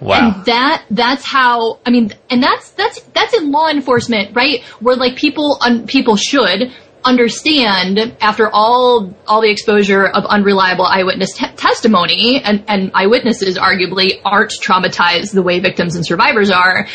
[0.01, 0.33] Wow.
[0.33, 4.63] And that that's how I mean, and that's that's that's in law enforcement, right?
[4.79, 11.33] Where like people un, people should understand after all all the exposure of unreliable eyewitness
[11.33, 16.87] te- testimony, and and eyewitnesses arguably aren't traumatized the way victims and survivors are.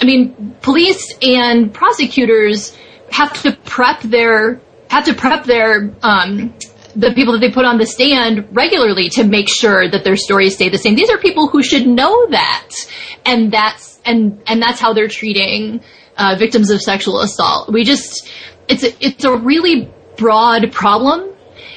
[0.00, 2.76] I mean, police and prosecutors
[3.10, 6.54] have to prep their have to prep their um,
[6.96, 10.54] the people that they put on the stand regularly to make sure that their stories
[10.54, 10.94] stay the same.
[10.94, 12.70] These are people who should know that,
[13.24, 15.82] and that's and and that's how they're treating
[16.16, 17.72] uh, victims of sexual assault.
[17.72, 18.30] We just
[18.68, 21.33] it's a, it's a really broad problem.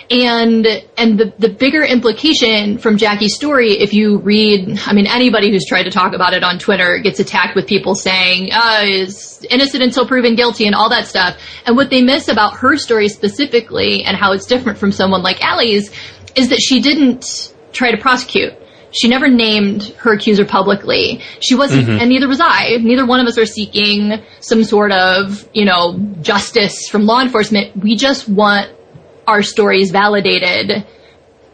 [0.10, 0.66] And
[0.98, 5.66] and the the bigger implication from Jackie's story, if you read, I mean, anybody who's
[5.66, 9.84] tried to talk about it on Twitter gets attacked with people saying, uh, is innocent
[9.84, 11.38] until proven guilty and all that stuff.
[11.66, 15.44] And what they miss about her story specifically and how it's different from someone like
[15.44, 15.92] Allie's
[16.36, 18.54] is that she didn't try to prosecute.
[18.92, 21.22] She never named her accuser publicly.
[21.42, 22.00] She wasn't, Mhm.
[22.00, 22.78] and neither was I.
[22.80, 27.76] Neither one of us are seeking some sort of, you know, justice from law enforcement.
[27.76, 28.70] We just want
[29.28, 30.86] our stories validated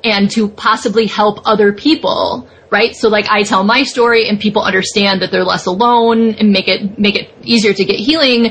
[0.03, 2.95] and to possibly help other people right?
[2.95, 6.67] So like i tell my story and people understand that they're less alone and make
[6.67, 8.47] it make it easier to get healing.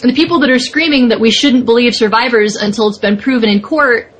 [0.00, 3.48] And the people that are screaming that we shouldn't believe survivors until it's been proven
[3.48, 4.12] in court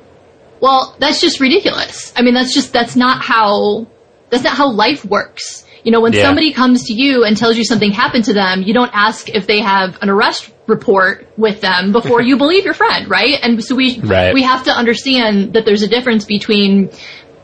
[0.59, 2.11] well that's just ridiculous.
[2.17, 3.87] I mean that's just that's not how
[4.29, 5.63] that's not how life works.
[5.85, 6.23] You know when Yeah.
[6.23, 9.47] somebody comes to you and tells you something happened to them you don't ask if
[9.47, 13.75] they have an arrest report with them before you believe your friend right and so
[13.75, 14.33] we Right.
[14.33, 16.89] we have to understand that there's a difference between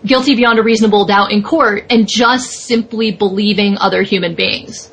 [0.06, 4.90] guilty beyond a reasonable doubt in court and just simply believing other human beings.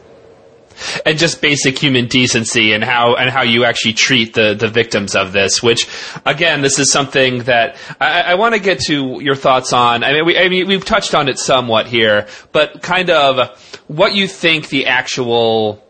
[1.04, 5.16] and just basic human decency and how and how you actually treat the the victims
[5.16, 5.60] of this.
[5.60, 5.88] Which,
[6.24, 10.04] again, this is something that I, I want to get to your thoughts on.
[10.04, 14.14] I mean, we, I mean, we've touched on it somewhat here, but kind of what
[14.14, 15.82] you think the actual.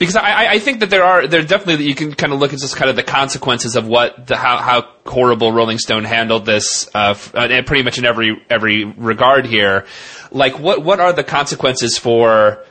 [0.00, 2.54] Because I, I- think that there are there definitely that you can kind of look
[2.54, 6.46] at just kind of the consequences of what the how, how horrible Rolling Stone handled
[6.46, 9.84] this, uh, uh, and pretty much in every every regard here.
[10.32, 12.64] Like what what are the consequences for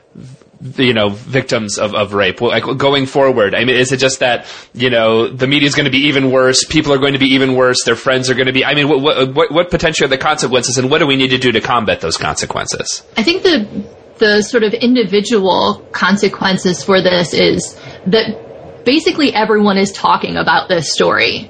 [0.75, 4.45] you know victims of, of rape like going forward i mean is it just that
[4.73, 7.27] you know the media is going to be even worse people are going to be
[7.27, 10.03] even worse their friends are going to be i mean what, what, what, what potentially
[10.05, 13.23] are the consequences and what do we need to do to combat those consequences I
[13.23, 13.87] think the
[14.19, 20.91] the sort of individual consequences for this is that basically everyone is talking about this
[20.91, 21.49] story,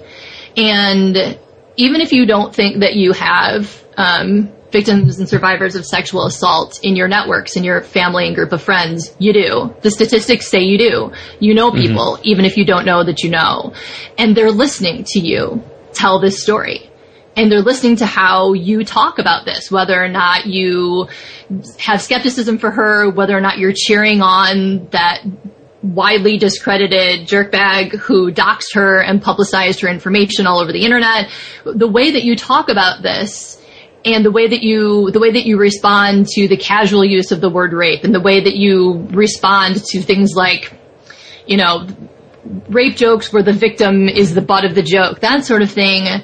[0.56, 1.38] and
[1.78, 6.80] even if you don't think that you have um, victims and survivors of sexual assault
[6.84, 9.76] in your networks, in your family and group of friends, you do.
[9.82, 11.12] The statistics say you do.
[11.40, 13.74] You know people, even if you don't know that you know,
[14.18, 16.90] and they're listening to you tell this story
[17.36, 21.08] and they're listening to how you talk about this, whether or not you
[21.78, 25.24] have skepticism for her, whether or not you're cheering on that
[25.82, 31.30] widely discredited jerkbag who doxed her and publicized her information all over the internet.
[31.64, 33.62] The way that you talk about this
[34.04, 37.42] and the way that you the way that you respond to the casual use of
[37.42, 40.74] the word rape and the way that you respond to things like
[41.46, 41.88] you know
[42.70, 46.24] rape jokes where the victim is the butt of the joke, that sort of thing.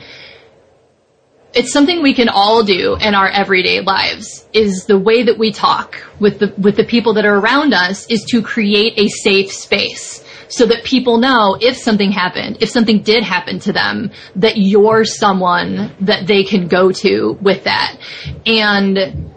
[1.55, 5.53] It's something we can all do in our everyday lives is the way that we
[5.53, 9.53] talk with the, with the people that are around us is to create a safe
[9.53, 14.57] space so that people know if something happened, if something did happen to them, that
[14.57, 17.97] you're someone that they can go to with that.
[18.45, 19.33] And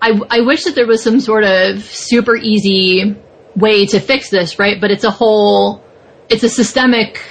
[0.00, 3.16] I, I wish that there was some sort of super easy
[3.56, 4.78] way to fix this, right?
[4.78, 5.82] But it's a whole,
[6.28, 7.22] it's a systemic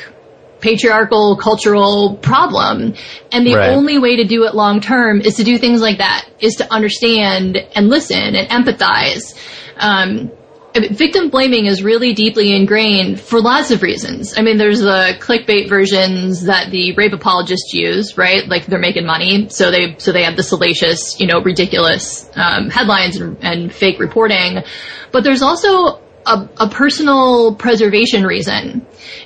[0.66, 2.96] patriarchal cultural problem.
[3.32, 3.70] And the Right.
[3.70, 6.74] only way to do it long term is to do things like that, is to
[6.74, 9.36] understand and listen and empathize.
[9.78, 10.32] Um,
[10.74, 14.34] victim blaming is really deeply ingrained for lots of reasons.
[14.38, 18.48] I mean, there's the clickbait versions that the rape apologists use, right?
[18.48, 22.72] Like they're making money, so they so they have the salacious, you know, ridiculous um,
[22.72, 24.64] headlines and, and fake reporting.
[25.12, 28.86] But there's also a, a personal preservation reason.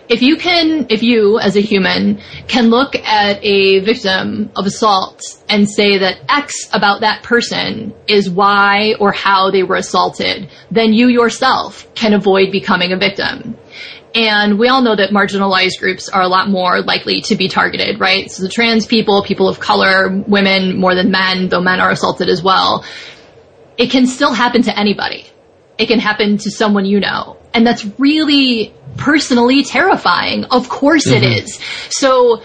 [0.09, 5.21] If you can, if you as a human can look at a victim of assault
[5.47, 10.93] and say that X about that person is why or how they were assaulted, then
[10.93, 13.57] you yourself can avoid becoming a victim.
[14.15, 17.99] And we all know that marginalized groups are a lot more likely to be targeted,
[17.99, 18.29] right?
[18.31, 22.27] So the trans people, people of color, women more than men, though men are assaulted
[22.27, 22.83] as well.
[23.77, 25.28] It can still happen to anybody.
[25.79, 27.37] It can happen to someone you know.
[27.53, 30.43] And that's really personally terrifying.
[30.45, 31.43] Of course it Mhm.
[31.43, 31.59] is.
[31.89, 32.41] So,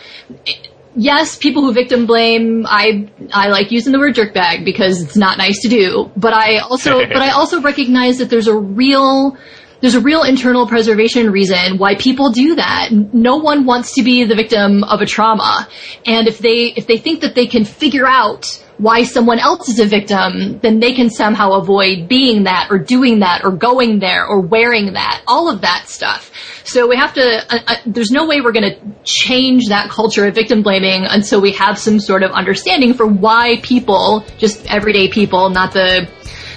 [0.97, 5.37] yes, people who victim blame, I, I like using the word jerkbag because it's not
[5.39, 9.37] nice to do, but I also, but I also recognize that there's a real,
[9.81, 12.91] there's a real internal preservation reason why people do that.
[12.93, 15.69] No one wants to be the victim of a trauma.
[16.07, 19.79] And if they, if they think that they can figure out why someone else is
[19.79, 24.27] a victim, then they can somehow avoid being that or doing that or going there
[24.27, 26.33] or wearing that, all of that stuff.
[26.65, 30.27] So we have to, uh, uh, there's no way we're going to change that culture
[30.27, 35.09] of victim blaming until we have some sort of understanding for why people, just everyday
[35.09, 36.09] people, not the,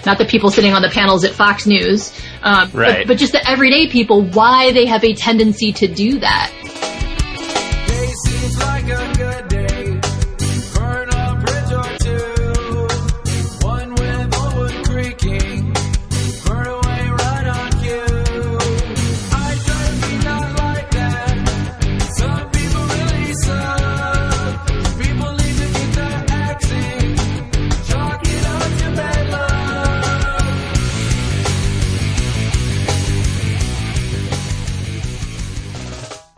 [0.05, 2.99] not the people sitting on the panels at Fox News, um, Right.
[2.99, 6.51] but, but just the everyday people, why they have a tendency to do that.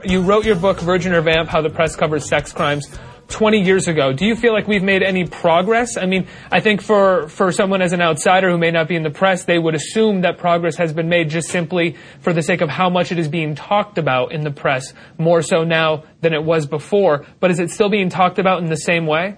[0.10, 2.88] You wrote your book, Virgin or Vamp, How the Press Covers Sex Crimes,
[3.28, 4.12] 20 years ago.
[4.12, 5.98] Do you feel like we've made any progress?
[5.98, 9.04] I mean, I think for, for someone as an outsider who may not be in
[9.04, 12.62] the press, they would assume that progress has been made just simply for the sake
[12.62, 16.34] of how much it is being talked about in the press, more so now than
[16.34, 17.28] it was before.
[17.40, 19.38] But is it still being talked about in the same way?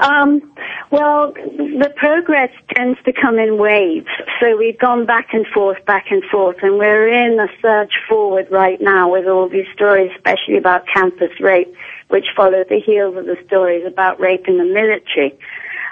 [0.00, 0.52] Um,
[0.92, 4.08] well, the progress tends to come in waves.
[4.40, 8.48] So we've gone back and forth, back and forth, and we're in a surge forward
[8.50, 11.74] right now with all these stories, especially about campus rape,
[12.08, 15.38] which follow the heels of the stories about rape in the military.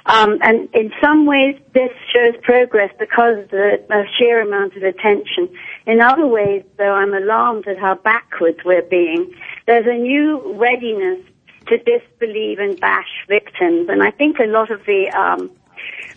[0.04, 5.48] Um, and in some ways, this shows progress because of the sheer amount of attention.
[5.86, 9.34] In other ways, though, I'm alarmed at how backwards we're being.
[9.66, 11.20] There's a new readiness
[11.66, 15.50] to disbelieve and bash victims, and I think a lot of the um,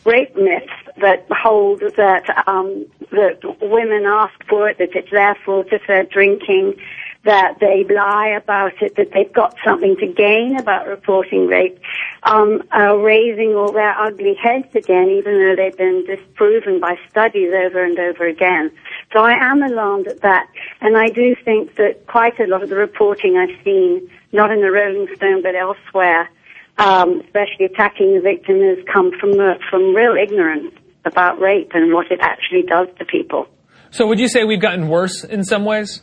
[0.06, 5.68] rape myths that hold that um, that women ask for it, that it's their fault
[5.72, 6.76] if they're drinking,
[7.24, 11.80] that they lie about it, that they've got something to gain about reporting rape,
[12.24, 17.54] um, are raising all their ugly heads again, even though they've been disproven by studies
[17.54, 18.72] over and over again.
[19.14, 20.48] So I am alarmed at that,
[20.82, 24.62] and I do think that quite a lot of the reporting I've seen, not in
[24.62, 26.30] the Rolling Stone but elsewhere,
[26.78, 30.74] um, especially attacking the victim, has come from uh, from real ignorance
[31.06, 33.48] about rape and what it actually does to people.
[33.92, 36.02] So would you say we've gotten worse in some ways?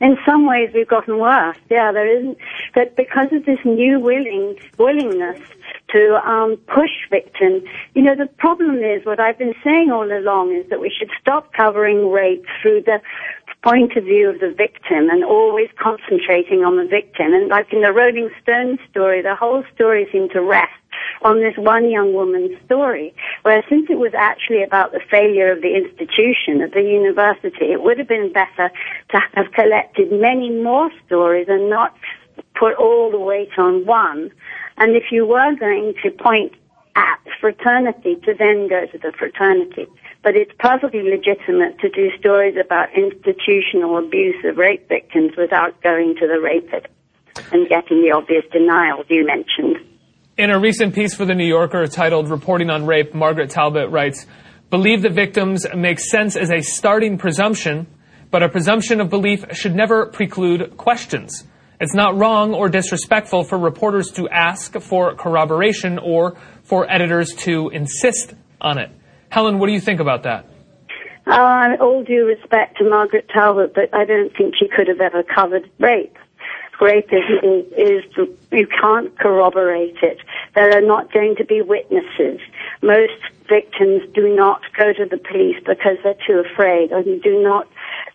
[0.00, 1.56] In some ways, we've gotten worse.
[1.70, 2.36] Yeah, there isn't
[2.74, 5.40] that because of this new willing willingness
[5.92, 7.62] to um, push victims.
[7.94, 11.10] You know, the problem is what I've been saying all along is that we should
[11.20, 13.00] stop covering rape through the
[13.62, 17.32] point of view of the victim and always concentrating on the victim.
[17.32, 20.72] And like in the Rolling Stone story, the whole story seemed to rest
[21.22, 23.14] on this one young woman's story.
[23.42, 27.82] Whereas since it was actually about the failure of the institution, of the university, it
[27.82, 28.70] would have been better
[29.10, 31.94] to have collected many more stories and not
[32.58, 34.30] put all the weight on one.
[34.82, 36.54] And if you were going to point
[36.96, 39.86] at fraternity, to then go to the fraternity.
[40.24, 46.16] But it's perfectly legitimate to do stories about institutional abuse of rape victims without going
[46.16, 46.88] to the rapist
[47.52, 49.76] and getting the obvious denials you mentioned.
[50.36, 54.26] In a recent piece for The New Yorker titled Reporting on Rape, Margaret Talbot writes,
[54.68, 57.86] Believe the victims makes sense as a starting presumption,
[58.32, 61.44] but a presumption of belief should never preclude questions.
[61.82, 67.70] It's not wrong or disrespectful for reporters to ask for corroboration or for editors to
[67.70, 68.92] insist on it.
[69.30, 70.46] Helen, what do you think about that?
[71.26, 75.24] Uh, all due respect to Margaret Talbot, but I don't think she could have ever
[75.24, 76.16] covered rape.
[76.80, 80.18] Rape is, is, you can't corroborate it.
[80.54, 82.40] There are not going to be witnesses.
[82.80, 87.66] Most victims do not go to the police because they're too afraid, or do not,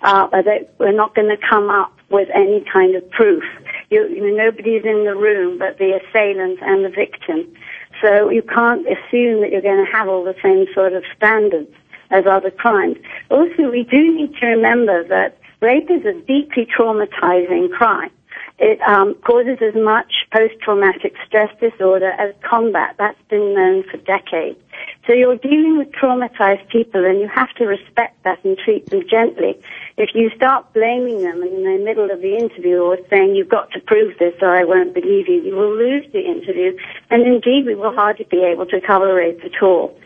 [0.01, 3.43] uh, they, we're not going to come up with any kind of proof.
[3.89, 7.53] You, you know, nobody's in the room but the assailant and the victim.
[8.01, 11.73] So you can't assume that you're going to have all the same sort of standards
[12.09, 12.97] as other crimes.
[13.29, 18.11] Also, we do need to remember that rape is a deeply traumatizing crime.
[18.59, 22.95] It um, causes as much post-traumatic stress disorder as combat.
[22.97, 24.59] That's been known for decades.
[25.05, 29.03] So you're dealing with traumatized people and you have to respect that and treat them
[29.07, 29.59] gently.
[29.97, 33.71] If you start blaming them in the middle of the interview or saying you've got
[33.71, 36.77] to prove this or I won't believe you, you will lose the interview
[37.09, 39.97] and indeed we will hardly be able to cover at all.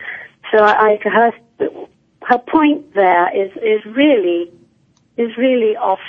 [0.50, 1.32] So I, her,
[2.22, 4.50] her point there is, is really,
[5.18, 6.00] is really off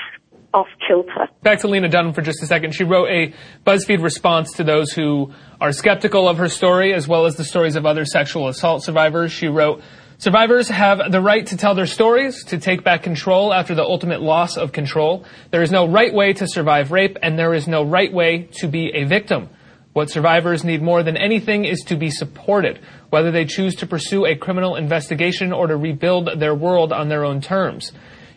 [0.53, 1.27] off kilter.
[1.41, 2.73] Back to Lena Dunham for just a second.
[2.75, 3.34] She wrote a
[3.65, 7.75] BuzzFeed response to those who are skeptical of her story, as well as the stories
[7.75, 9.31] of other sexual assault survivors.
[9.31, 9.81] She wrote,
[10.24, 14.21] Survivors have the right to tell their stories, to take back control after the ultimate
[14.21, 15.26] loss of control.
[15.51, 18.69] There is no right way to survive rape, and there is no right way to
[18.69, 19.49] be a victim.
[19.91, 24.26] What survivors need more than anything is to be supported, whether they choose to pursue
[24.26, 27.91] a criminal investigation or to rebuild their world on their own terms.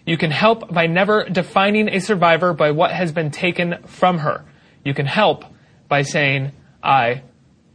[0.04, 4.44] You can help by never defining a survivor by what has been taken from her.
[4.84, 5.44] You can help
[5.86, 6.50] by saying,
[6.82, 7.22] I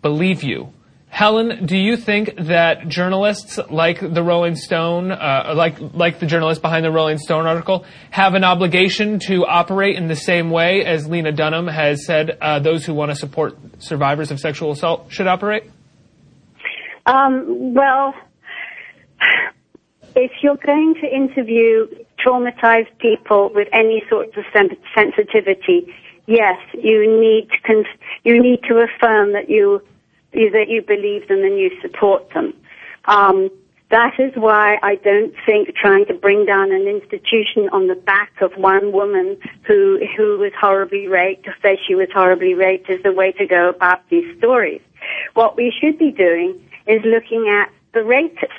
[0.01, 0.73] believe you.
[1.11, 6.61] Helen, do you think that journalists like the Rolling Stone, uh, like like the journalist
[6.61, 11.09] behind the Rolling Stone article, have an obligation to operate in the same way as
[11.09, 15.27] Lena Dunham has said uh, those who want to support survivors of sexual assault should
[15.27, 15.69] operate?
[17.05, 18.13] Um, well,
[20.15, 21.87] if you're going to interview
[22.25, 25.93] traumatized people with any sort of sen- sensitivity,
[26.25, 27.85] yes, you need to con-
[28.23, 29.81] you need to affirm that you
[30.33, 32.53] that you believe them and you support them.
[33.05, 33.49] Um,
[33.89, 38.31] that is why I don't think trying to bring down an institution on the back
[38.41, 43.03] of one woman who who was horribly raped, to say she was horribly raped, is
[43.03, 44.81] the way to go about these stories.
[45.33, 48.55] What we should be doing is looking at the rapists.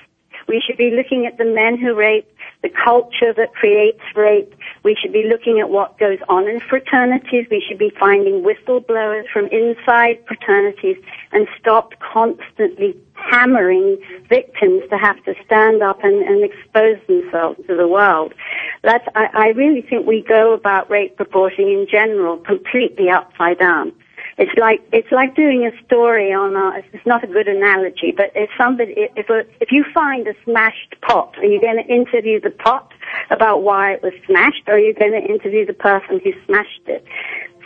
[0.48, 2.28] We should be looking at the men who rape,
[2.62, 4.54] the culture that creates rape.
[4.84, 7.46] We should be looking at what goes on in fraternities.
[7.50, 10.96] We should be finding whistleblowers from inside fraternities
[11.30, 17.76] and stop constantly hammering victims to have to stand up and, and expose themselves to
[17.76, 18.34] the world.
[18.82, 23.92] That's, I, I really think we go about rape reporting in general completely upside down.
[24.38, 26.82] It's like it's like doing a story on a.
[26.92, 30.96] It's not a good analogy, but if somebody if a, if you find a smashed
[31.02, 32.91] pot, are you going to interview the pot
[33.30, 36.82] about why it was smashed, or are you going to interview the person who smashed
[36.86, 37.04] it?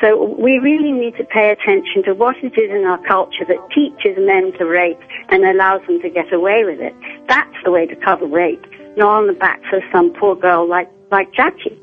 [0.01, 3.70] So we really need to pay attention to what it is in our culture that
[3.74, 6.94] teaches men to rape and allows them to get away with it.
[7.28, 8.64] That's the way to cover rape,
[8.97, 11.78] not on the backs of some poor girl like like Jackie.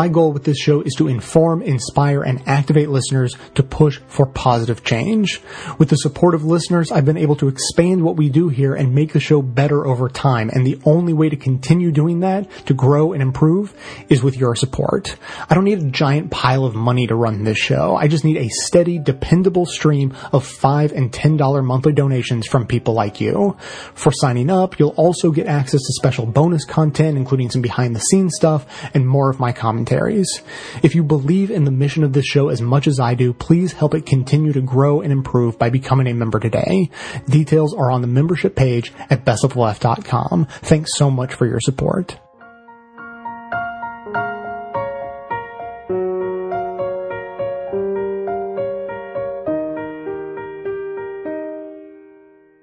[0.00, 4.24] My goal with this show is to inform, inspire, and activate listeners to push for
[4.24, 5.42] positive change.
[5.76, 8.94] With the support of listeners, I've been able to expand what we do here and
[8.94, 10.48] make the show better over time.
[10.48, 13.74] And the only way to continue doing that, to grow and improve,
[14.08, 15.16] is with your support.
[15.50, 17.94] I don't need a giant pile of money to run this show.
[17.94, 22.94] I just need a steady, dependable stream of 5 and $10 monthly donations from people
[22.94, 23.54] like you.
[23.92, 28.00] For signing up, you'll also get access to special bonus content, including some behind the
[28.00, 30.42] scenes stuff and more of my commentaries commentaries.
[30.82, 33.72] If you believe in the mission of this show as much as I do, please
[33.72, 36.90] help it continue to grow and improve by becoming a member today.
[37.28, 40.46] Details are on the membership page at bestoftheleft.com.
[40.62, 42.18] Thanks so much for your support.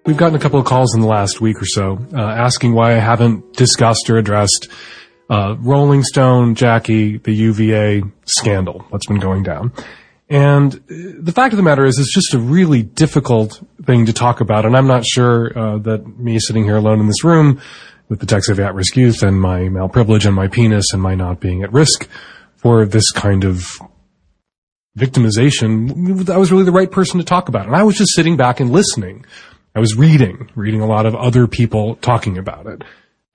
[0.05, 2.95] We've gotten a couple of calls in the last week or so uh, asking why
[2.95, 4.69] I haven't discussed or addressed
[5.29, 9.73] uh, Rolling Stone, Jackie, the UVA scandal that's been going down.
[10.29, 10.79] And uh,
[11.19, 14.65] the fact of the matter is, it's just a really difficult thing to talk about.
[14.65, 17.61] And I'm not sure uh, that me sitting here alone in this room
[18.09, 21.15] with the text of at-risk youth and my male privilege and my penis and my
[21.15, 22.07] not being at risk
[22.55, 23.65] for this kind of
[24.97, 27.67] victimization, I was really the right person to talk about.
[27.67, 29.25] And I was just sitting back and listening.
[29.75, 32.81] I was reading, reading a lot of other people talking about it.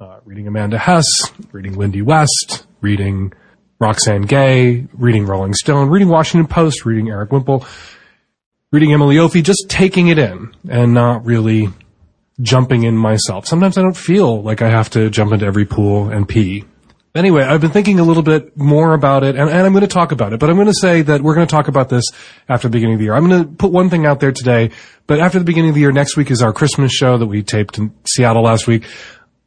[0.03, 1.05] Uh, reading Amanda Hess,
[1.53, 3.32] reading Lindy West, reading
[3.78, 7.64] Roxane Gay, reading Rolling Stone, reading Washington Post, reading Erik Wemple,
[8.72, 11.68] reading Emily Yoffe, just taking it in and not really
[12.40, 13.46] jumping in myself.
[13.46, 16.64] Sometimes I don't feel like I have to jump into every pool and pee.
[17.14, 19.86] Anyway, I've been thinking a little bit more about it, and, and I'm going to
[19.86, 22.07] talk about it, but I'm going to say that we're going to talk about this
[22.48, 23.14] after the beginning of the year.
[23.14, 24.72] I'm going to put one thing out there today,
[25.07, 27.44] but after the beginning of the year, next week is our Christmas show that we
[27.44, 28.84] taped in Seattle last week.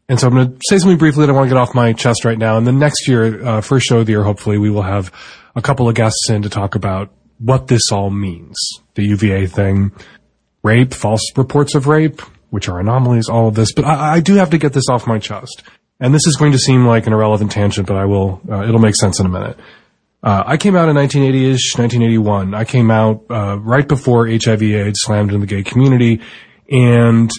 [0.08, 1.94] And so I'm going to say something briefly that I want to get off my
[1.94, 2.58] chest right now.
[2.58, 5.12] And then next year, uh, first show of the year, hopefully we will have
[5.56, 8.56] a couple of guests in to talk about what this all means.
[8.94, 9.92] The UVA thing,
[10.64, 13.74] rape, false reports of rape, which are anomalies, all of this.
[13.74, 15.64] But I, I do have to get this off my chest.
[16.00, 18.80] And this is going to seem like an irrelevant tangent, but I will, uh, it'll
[18.80, 19.58] make sense in a minute.
[20.22, 22.54] Uh, I came out in 1980-ish, 1981.
[22.54, 26.22] I came out, uh, right before HIV AIDS slammed in the gay community.
[26.70, 27.30] And,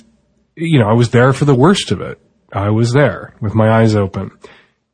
[0.55, 2.21] you know, I was there for the worst of it.
[2.57, 4.31] I was there with my eyes open.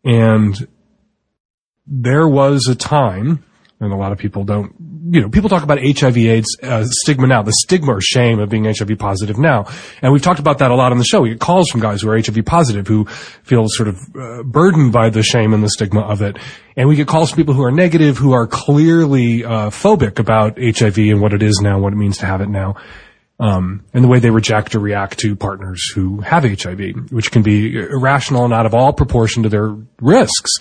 [0.05, 0.67] And
[1.87, 3.45] there was a time,
[3.79, 4.75] and a lot of people don't,
[5.11, 8.49] you know, people talk about HIV AIDS uh, stigma now, the stigma or shame of
[8.49, 9.67] being HIV positive now.
[10.01, 11.21] And we've talked about that a lot on the show.
[11.21, 13.05] We get calls from guys who are HIV positive who
[13.45, 16.39] feel sort of uh, burdened by the shame and the stigma of it.
[16.77, 20.59] And we get calls from people who are negative, who are clearly uh, phobic about
[20.59, 22.77] HIV and what it is now, what it means to have it now
[23.43, 27.43] um, and the way they reject or react to partners who have HIV, which can
[27.43, 30.53] be irrational and out of all proportion to their risks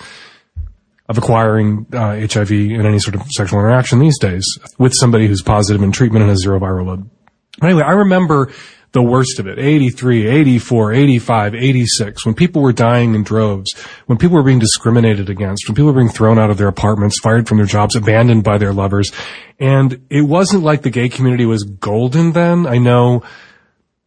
[1.07, 4.43] of acquiring uh, HIV in any sort of sexual interaction these days
[4.79, 7.09] with somebody who's positive in treatment and has zero viral load.
[7.59, 8.51] But Anyway, I remember
[8.93, 9.57] the worst of it.
[9.57, 13.73] 83, 84, 85, 86, when people were dying in droves,
[14.05, 17.19] when people were being discriminated against, when people were being thrown out of their apartments,
[17.19, 19.11] fired from their jobs, abandoned by their lovers.
[19.59, 22.67] And it wasn't like the gay community was golden then.
[22.67, 23.23] I know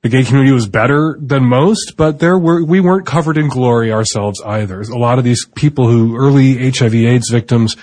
[0.03, 3.91] the gay community was better than most, but there were, we weren't covered in glory
[3.91, 4.83] ourselves either.
[4.83, 7.77] A lot of these people who, early HIV AIDS victims,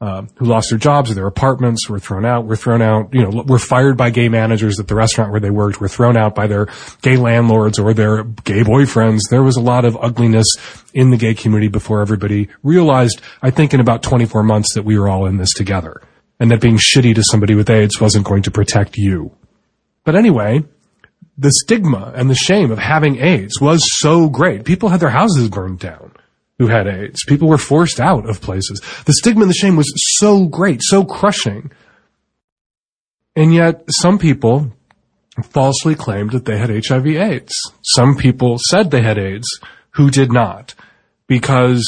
[0.00, 3.22] uh, who lost their jobs or their apartments were thrown out, were thrown out, you
[3.22, 6.36] know, were fired by gay managers at the restaurant where they worked, were thrown out
[6.36, 6.68] by their
[7.02, 9.20] gay landlords or their gay boyfriends.
[9.28, 10.46] There was a lot of ugliness
[10.94, 14.96] in the gay community before everybody realized, I think in about 24 months that we
[14.98, 16.00] were all in this together
[16.38, 19.32] and that being shitty to somebody with AIDS wasn't going to protect you.
[20.04, 20.62] But anyway,
[21.36, 24.64] the stigma and the shame of having AIDS was so great.
[24.64, 26.12] People had their houses burned down
[26.58, 27.24] who had AIDS.
[27.24, 28.80] People were forced out of places.
[29.06, 31.70] The stigma and the shame was so great, so crushing.
[33.36, 34.72] And yet some people
[35.50, 37.52] falsely claimed that they had HIV AIDS.
[37.82, 39.48] Some people said they had AIDS
[39.90, 40.74] who did not
[41.28, 41.84] because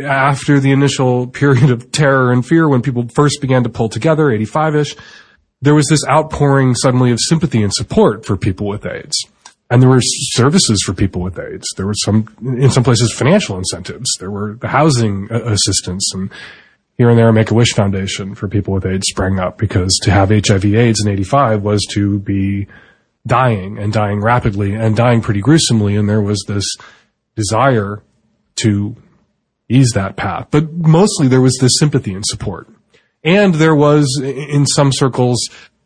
[0.00, 4.26] after the initial period of terror and fear when people first began to pull together,
[4.26, 4.96] 85-ish,
[5.60, 9.16] there was this outpouring suddenly of sympathy and support for people with AIDS.
[9.72, 11.66] And there were services for people with AIDS.
[11.78, 14.06] There were some, in some places, financial incentives.
[14.20, 16.30] There were the housing uh, assistance and
[16.98, 20.28] here and there a Make-A-Wish Foundation for people with AIDS sprang up because to have
[20.28, 22.66] HIV AIDS in 85 was to be
[23.26, 25.96] dying and dying rapidly and dying pretty gruesomely.
[25.96, 26.66] And there was this
[27.34, 28.02] desire
[28.56, 28.94] to
[29.70, 30.48] ease that path.
[30.50, 32.68] But mostly there was this sympathy and support.
[33.24, 35.38] And there was, in some circles,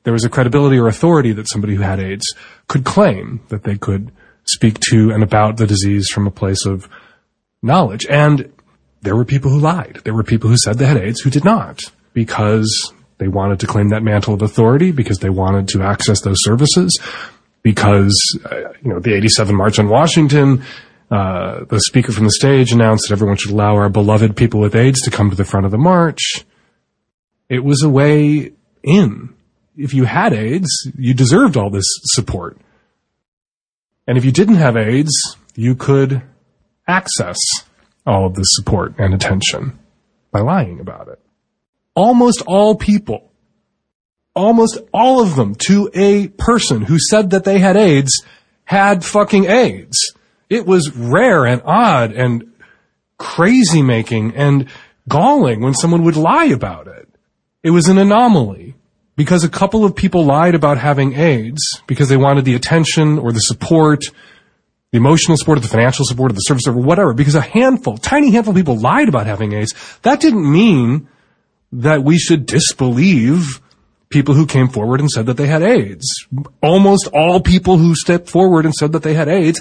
[0.07, 2.33] there was a credibility or authority that somebody who had AIDS
[2.69, 4.13] could claim that they could
[4.45, 6.89] speak to and about the disease from a place of
[7.61, 8.07] knowledge.
[8.09, 8.53] And
[9.03, 10.03] there were people who lied.
[10.05, 11.83] There were people who said they had AIDS who did not
[12.13, 16.39] because they wanted to claim that mantle of authority, because they wanted to access those
[16.39, 16.97] services,
[17.65, 20.63] because, uh, you know, the 87 March on Washington,
[21.11, 24.77] uh, the speaker from the stage announced that everyone should allow our beloved people with
[24.77, 26.45] AIDS to come to the front of the march.
[27.49, 28.53] It was a way
[28.85, 29.36] in
[29.77, 32.59] if you had AIDS, you deserved all this support.
[34.07, 35.13] And if you didn't have AIDS,
[35.55, 36.23] you could
[36.87, 37.39] access
[38.07, 39.79] all of this support and attention
[40.31, 41.21] by lying about it.
[41.95, 43.31] Almost all people,
[44.35, 48.23] almost all of them to a person who said that they had AIDS
[48.65, 49.97] had fucking AIDS.
[50.49, 52.53] It was rare and odd and
[53.19, 54.69] crazy making and
[55.09, 57.09] galling when someone would lie about it.
[57.63, 58.75] It was an anomaly
[59.17, 63.33] because a couple of people lied about having AIDS because they wanted the attention or
[63.33, 64.05] the support
[64.93, 67.99] the emotional support, or the financial support, or the service, or whatever, because a handful,
[67.99, 69.75] tiny handful of people lied about having AIDS.
[70.03, 71.09] That didn't mean
[71.73, 73.61] that we should disbelieve
[74.09, 76.07] people who came forward and said that they had AIDS.
[76.63, 79.61] Almost all people who stepped forward and said that they had AIDS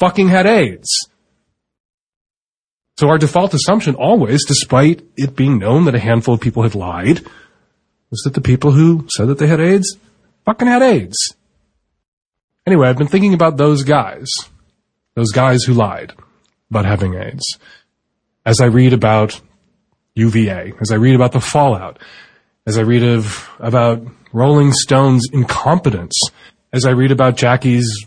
[0.00, 0.88] fucking had AIDS.
[2.98, 6.74] So our default assumption always, despite it being known that a handful of people had
[6.74, 7.24] lied,
[8.14, 9.98] was that the people who said that they had AIDS
[10.44, 11.16] fucking had AIDS.
[12.64, 14.28] Anyway, I've been thinking about those guys,
[15.16, 16.12] those guys who lied
[16.70, 17.44] about having AIDS.
[18.46, 19.40] As I read about
[20.14, 21.98] UVA, as I read about the fallout,
[22.66, 26.16] as I read of, about Rolling Stone's incompetence,
[26.72, 28.06] as I read about Jackie's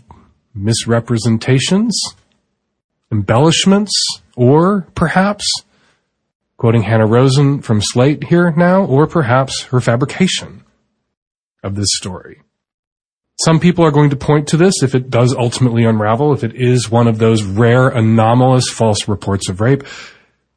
[0.54, 2.00] misrepresentations,
[3.12, 3.92] embellishments,
[4.36, 5.44] or perhaps,
[6.58, 10.64] quoting Hanna Rosin from Slate here now, or perhaps her fabrication
[11.62, 12.42] of this story.
[13.40, 16.56] Some people are going to point to this if it does ultimately unravel, if it
[16.56, 19.84] is one of those rare anomalous false reports of rape.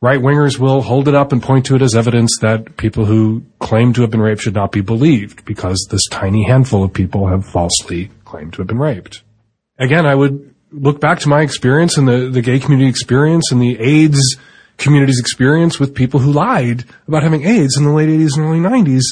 [0.01, 3.43] Right wingers will hold it up and point to it as evidence that people who
[3.59, 7.27] claim to have been raped should not be believed because this tiny handful of people
[7.27, 9.21] have falsely claimed to have been raped.
[9.77, 13.61] Again, I would look back to my experience and the, the gay community experience and
[13.61, 14.37] the AIDS
[14.82, 18.59] community's experience with people who lied about having AIDS in the late 80s and early
[18.59, 19.03] 90s.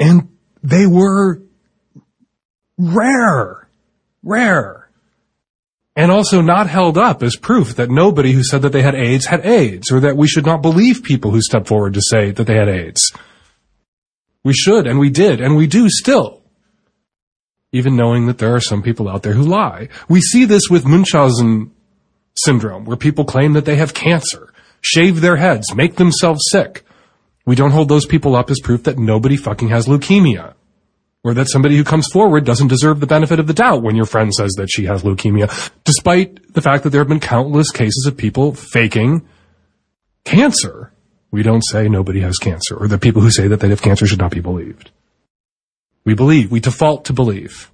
[0.00, 1.42] And they were
[2.76, 3.68] rare,
[4.22, 4.90] rare,
[5.94, 9.26] and also not held up as proof that nobody who said that they had AIDS
[9.26, 12.46] had AIDS, or that we should not believe people who step forward to say that
[12.46, 13.12] they had AIDS.
[14.42, 16.42] We should, and we did, and we do still.
[17.72, 19.88] Even knowing that there are some people out there who lie.
[20.08, 21.73] We see this with Munchausen
[22.36, 26.84] syndrome, where people claim that they have cancer, shave their heads, make themselves sick.
[27.46, 30.54] We don't hold those people up as proof that nobody fucking has leukemia
[31.24, 34.04] or that somebody who comes forward doesn't deserve the benefit of the doubt when your
[34.04, 38.04] friend says that she has leukemia, despite the fact that there have been countless cases
[38.06, 39.26] of people faking
[40.24, 40.92] cancer.
[41.30, 44.06] We don't say nobody has cancer, or that people who say that they have cancer
[44.06, 44.90] should not be believed.
[46.04, 47.72] We believe, we default to believe.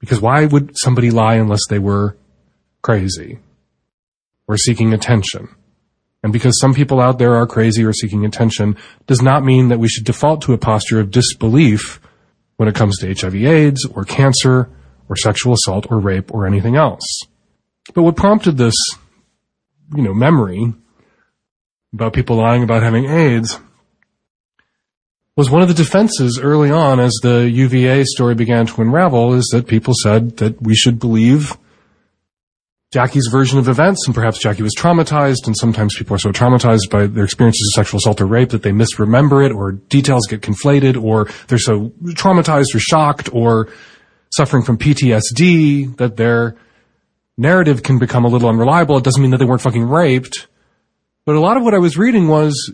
[0.00, 2.16] Because why would somebody lie unless they were
[2.82, 3.38] crazy
[4.48, 5.48] or seeking attention?
[6.22, 8.76] And because some people out there are crazy or seeking attention
[9.06, 12.00] does not mean that we should default to a posture of disbelief
[12.56, 14.68] when it comes to HIV AIDS or cancer
[15.08, 17.20] or sexual assault or rape or anything else.
[17.94, 18.74] But what prompted this,
[19.94, 20.74] you know, memory
[21.94, 23.58] about people lying about having AIDS
[25.36, 29.48] was one of the defenses early on as the UVA story began to unravel is
[29.52, 31.56] that people said that we should believe
[32.90, 36.88] Jackie's version of events, and perhaps Jackie was traumatized, and sometimes people are so traumatized
[36.90, 40.40] by their experiences of sexual assault or rape that they misremember it, or details get
[40.40, 43.68] conflated, or they're so traumatized or shocked or
[44.30, 46.56] suffering from PTSD that their
[47.36, 48.96] narrative can become a little unreliable.
[48.96, 50.48] It doesn't mean that they weren't fucking raped.
[51.26, 52.72] But a lot of what I was reading was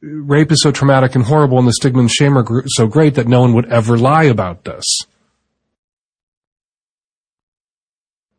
[0.00, 3.28] rape is so traumatic and horrible and the stigma and shame are so great that
[3.28, 4.84] no one would ever lie about this.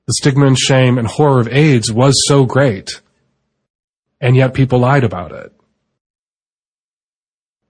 [0.07, 3.01] The stigma and shame and horror of AIDS was so great,
[4.21, 5.51] and yet people lied about it.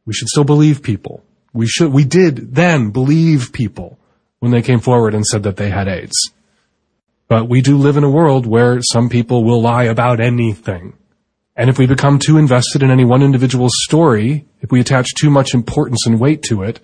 [0.06, 1.24] We should still believe people.
[1.54, 3.98] We should, we did then believe people
[4.40, 6.32] when they came forward and said that they had AIDS.
[7.28, 10.94] But we do live in a world where some people will lie about anything.
[11.56, 15.30] And if we become too invested in any one individual's story, if we attach too
[15.30, 16.80] much importance and weight to it,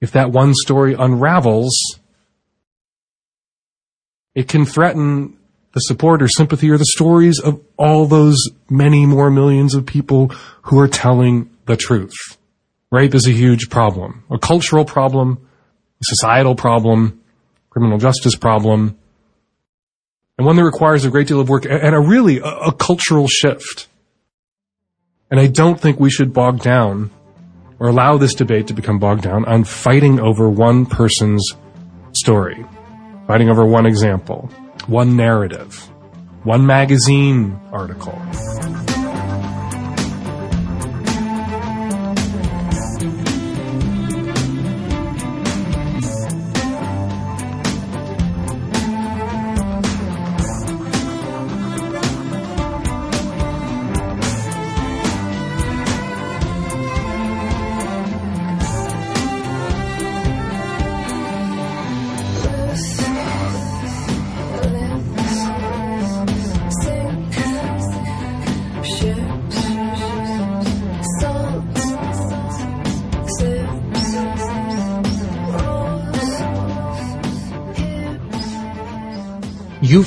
[0.00, 1.74] if that one story unravels,
[4.36, 5.36] it can threaten
[5.72, 8.36] the support or sympathy or the stories of all those
[8.70, 10.28] many more millions of people
[10.62, 12.14] who are telling the truth.
[12.92, 15.48] Rape is a huge problem, a cultural problem,
[16.00, 17.20] a societal problem,
[17.70, 18.96] criminal justice problem,
[20.38, 23.26] and one that requires a great deal of work and a really a, a cultural
[23.26, 23.88] shift.
[25.30, 27.10] And I don't think we should bog down
[27.78, 31.54] or allow this debate to become bogged down on fighting over one person's
[32.12, 32.64] story
[33.26, 34.48] fighting over one example,
[34.86, 35.74] one narrative,
[36.44, 38.16] one magazine article.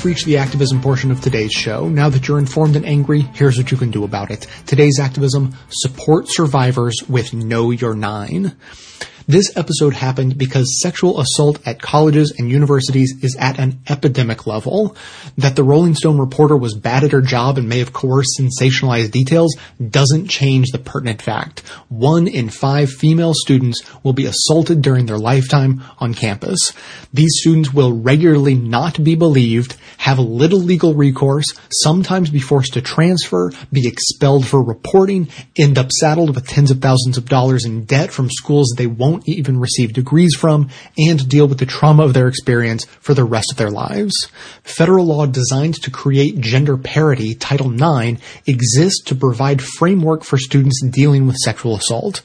[0.00, 1.86] You've reached the activism portion of today's show.
[1.86, 4.46] Now that you're informed and angry, here's what you can do about it.
[4.64, 8.56] Today's activism, support survivors with Know Your Nine.
[9.30, 14.96] This episode happened because sexual assault at colleges and universities is at an epidemic level.
[15.38, 19.12] That the Rolling Stone reporter was bad at her job and may have coerced sensationalized
[19.12, 19.56] details
[19.88, 21.60] doesn't change the pertinent fact.
[21.88, 26.72] One in five female students will be assaulted during their lifetime on campus.
[27.12, 32.82] These students will regularly not be believed, have little legal recourse, sometimes be forced to
[32.82, 37.84] transfer, be expelled for reporting, end up saddled with tens of thousands of dollars in
[37.84, 40.68] debt from schools they won't even receive degrees from,
[40.98, 44.28] and deal with the trauma of their experience for the rest of their lives.
[44.62, 50.82] Federal law designed to create gender parity, Title IX, exists to provide framework for students
[50.82, 52.22] dealing with sexual assault.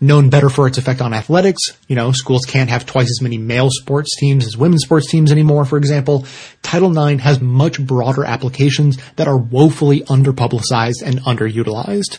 [0.00, 3.38] Known better for its effect on athletics, you know, schools can't have twice as many
[3.38, 6.26] male sports teams as women's sports teams anymore, for example,
[6.62, 12.18] Title IX has much broader applications that are woefully underpublicized and underutilized.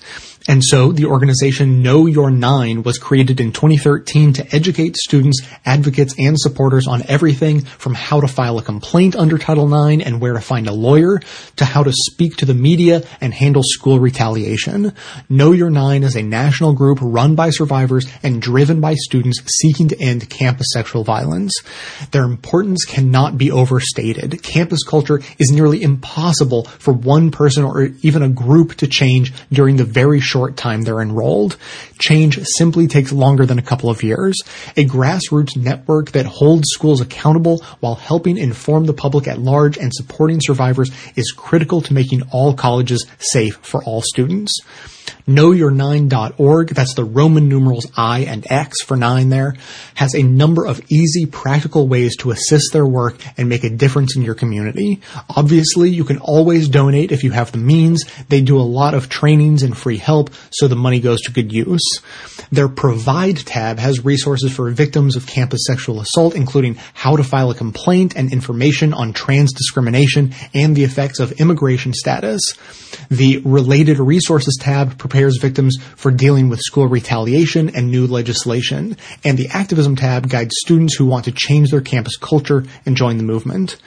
[0.50, 6.16] And so the organization Know Your Nine was created in 2013 to educate students, advocates,
[6.18, 10.34] and supporters on everything from how to file a complaint under Title IX and where
[10.34, 11.20] to find a lawyer
[11.58, 14.91] to how to speak to the media and handle school retaliation.
[15.30, 19.89] Know Your Nine is a national group run by survivors and driven by students seeking
[19.89, 21.54] to end campus sexual violence.
[22.10, 24.41] Their importance cannot be overstated.
[24.41, 29.76] Campus culture is nearly impossible for one person or even a group to change during
[29.76, 31.58] the very short time they're enrolled.
[32.00, 34.38] Change simply takes longer than a couple of years.
[34.78, 39.92] A grassroots network that holds schools accountable while helping inform the public at large and
[39.94, 44.60] supporting survivors is critical to making all colleges safe for all students.
[45.28, 49.55] KnowYourIX.org, that's the Roman numerals I and X for nine there,
[49.95, 54.16] has a number of easy, practical ways to assist their work and make a difference
[54.16, 55.01] in your community.
[55.36, 58.03] Obviously, you can always donate if you have the means.
[58.30, 61.51] They do a lot of trainings and free help, so the money goes to good
[61.51, 62.01] use.
[62.51, 67.51] Their Provide tab has resources for victims of campus sexual assault, including how to file
[67.51, 72.41] a complaint and information on trans discrimination and the effects of immigration status.
[73.10, 79.38] The Related Resources tab prepares victims for dealing with school retaliation and new legislation, and
[79.38, 83.24] the Activism tab guides students who want to change their campus culture and join the
[83.24, 83.78] movement.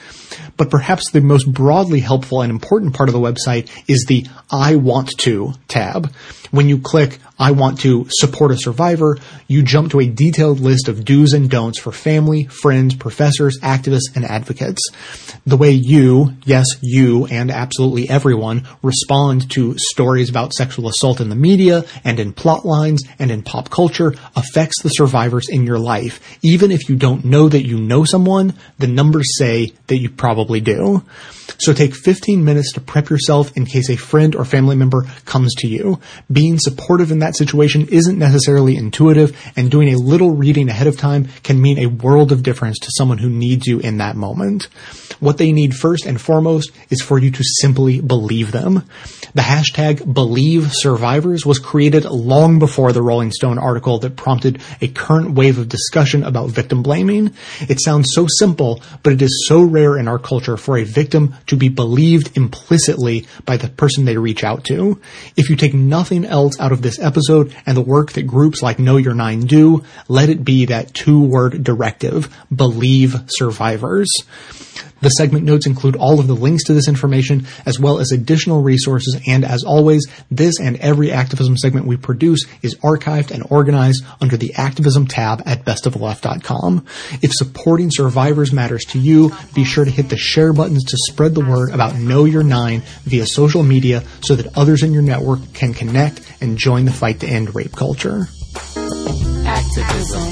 [0.56, 4.76] But perhaps the most broadly helpful and important part of the website is the I
[4.76, 6.12] Want To tab.
[6.50, 9.18] When you click I want to support a survivor,
[9.48, 14.14] you jump to a detailed list of do's and don'ts for family, friends, professors, activists,
[14.14, 14.80] and advocates.
[15.44, 21.30] The way you, yes, you, and absolutely everyone respond to stories about sexual assault in
[21.30, 25.80] the media and in plot lines and in pop culture affects the survivors in your
[25.80, 26.38] life.
[26.42, 30.60] Even if you don't know that you know someone, the numbers say that you probably
[30.60, 31.02] do.
[31.58, 35.52] So take 15 minutes to prep yourself in case a friend or family member comes
[35.56, 35.98] to you.
[36.30, 40.96] Being supportive in that situation isn't necessarily intuitive, and doing a little reading ahead of
[40.96, 44.68] time can mean a world of difference to someone who needs you in that moment.
[45.18, 48.84] What they need first and foremost is for you to simply believe them.
[49.34, 54.88] The hashtag believe survivors was created long before the Rolling Stone article that prompted a
[54.88, 57.34] current wave of discussion about victim blaming.
[57.60, 61.34] It sounds so simple, but it is so rare in our culture for a victim
[61.46, 65.00] to be believed implicitly by the person they reach out to.
[65.36, 68.78] If you take nothing else out of this episode and the work that groups like
[68.78, 74.10] Know Your Nine do, let it be that two word directive, believe survivors.
[75.02, 78.62] The segment notes include all of the links to this information as well as additional
[78.62, 84.04] resources and as always, this and every activism segment we produce is archived and organized
[84.20, 86.86] under the activism tab at bestoftheleft.com.
[87.20, 91.34] If supporting survivors matters to you, be sure to hit the share buttons to spread
[91.34, 95.40] the word about Know Your Nine via social media so that others in your network
[95.55, 98.28] can connect and join the fight to end rape culture.
[99.44, 100.22] Activism.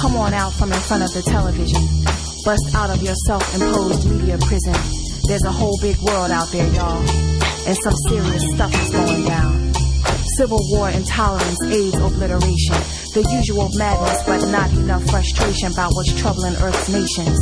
[0.00, 1.82] Come on out from in front of the television.
[2.44, 4.74] Bust out of your self-imposed media prison.
[5.28, 6.98] There's a whole big world out there, y'all.
[7.66, 9.74] And some serious stuff is going down.
[10.38, 12.76] Civil war, intolerance, AIDS, obliteration.
[13.12, 17.36] The usual madness, but not enough frustration about what's troubling Earth's nations.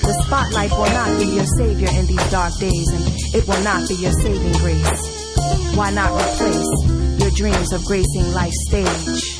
[0.00, 3.04] The spotlight will not be your savior in these dark days, and
[3.34, 5.76] it will not be your saving grace.
[5.76, 9.38] Why not replace your dreams of gracing life's stage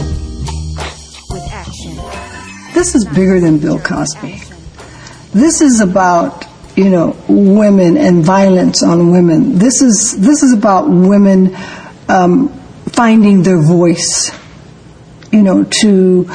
[1.31, 1.97] with action?
[2.75, 4.43] This is bigger than Bill Cosby.
[5.33, 6.45] This is about,
[6.77, 9.57] you know, women and violence on women.
[9.57, 11.57] This is this is about women
[12.11, 12.51] um,
[12.93, 14.31] finding their voice.
[15.33, 16.27] You know, to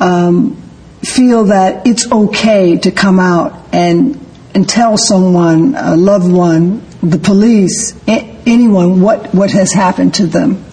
[0.00, 0.56] um,
[1.02, 4.24] feel that it's okay to come out and
[4.54, 10.64] and tell someone, a loved one, the police, anyone, what what has happened to them,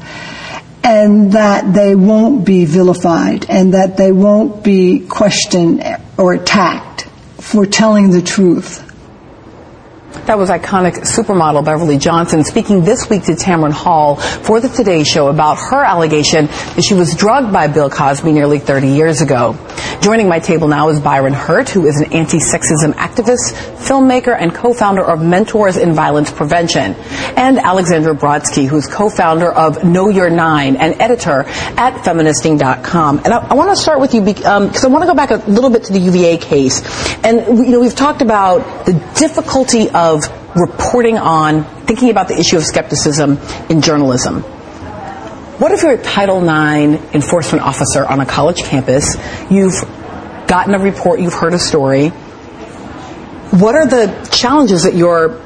[0.84, 5.84] and that they won't be vilified, and that they won't be questioned
[6.18, 7.08] or attacked
[7.40, 8.82] for telling the truth.
[10.26, 15.04] That was iconic supermodel Beverly Johnson speaking this week to Tamron Hall for the Today
[15.04, 19.56] Show about her allegation that she was drugged by Bill Cosby nearly 30 years ago.
[20.02, 23.54] Joining my table now is Byron Hurt, who is an anti-sexism activist,
[23.88, 26.94] filmmaker, and co-founder of Mentors in Violence Prevention,
[27.36, 33.22] and Alexandra Brodsky, who's co-founder of Know Your Nine and editor at feministing.com.
[33.26, 35.32] And I, I want to start with you because um, I want to go back
[35.32, 36.82] a little bit to the UVA case.
[37.24, 42.38] And, you know, we've talked about the difficulty of of reporting on, thinking about the
[42.40, 43.40] issue of skepticism
[43.70, 44.42] in journalism.
[45.60, 49.16] What if you're a Title IX enforcement officer on a college campus?
[49.50, 49.82] You've
[50.48, 52.10] gotten a report, you've heard a story.
[52.10, 55.42] What are the challenges that you're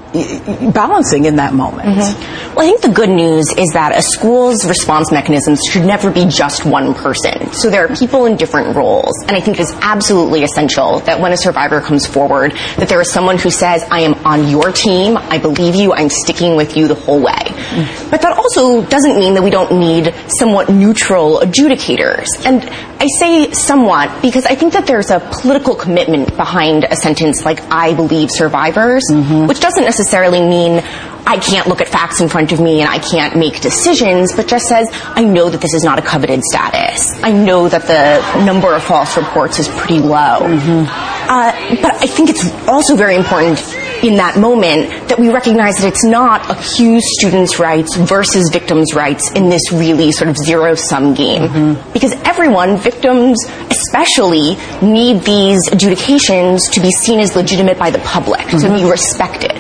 [0.74, 1.88] balancing in that moment.
[1.88, 2.56] Mm-hmm.
[2.56, 6.26] Well, I think the good news is that a school's response mechanisms should never be
[6.26, 7.52] just one person.
[7.54, 11.20] So there are people in different roles, and I think it is absolutely essential that
[11.20, 14.72] when a survivor comes forward, that there is someone who says, "I am on your
[14.72, 15.16] team.
[15.18, 15.94] I believe you.
[15.94, 18.10] I'm sticking with you the whole way." Mm-hmm.
[18.10, 22.28] But that also doesn't mean that we don't need somewhat neutral adjudicators.
[22.46, 22.68] And
[23.00, 27.62] I say somewhat because I think that there's a political commitment behind a sentence like
[27.72, 29.46] "I believe survivors," mm-hmm.
[29.46, 30.82] which doesn't necessarily necessarily mean
[31.28, 34.48] I can't look at facts in front of me and I can't make decisions, but
[34.48, 37.12] just says, I know that this is not a coveted status.
[37.22, 40.40] I know that the number of false reports is pretty low.
[40.40, 40.86] Mm-hmm.
[41.30, 43.60] Uh, but I think it's also very important
[44.04, 49.32] in that moment that we recognize that it's not accused students' rights versus victims' rights
[49.32, 51.44] in this really sort of zero sum game.
[51.44, 51.94] Mm-hmm.
[51.94, 53.38] Because everyone, victims
[53.70, 58.60] especially, need these adjudications to be seen as legitimate by the public, mm-hmm.
[58.60, 59.58] to be respected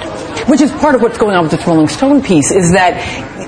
[0.50, 2.98] which is part of what's going on with this Rolling Stone piece, is that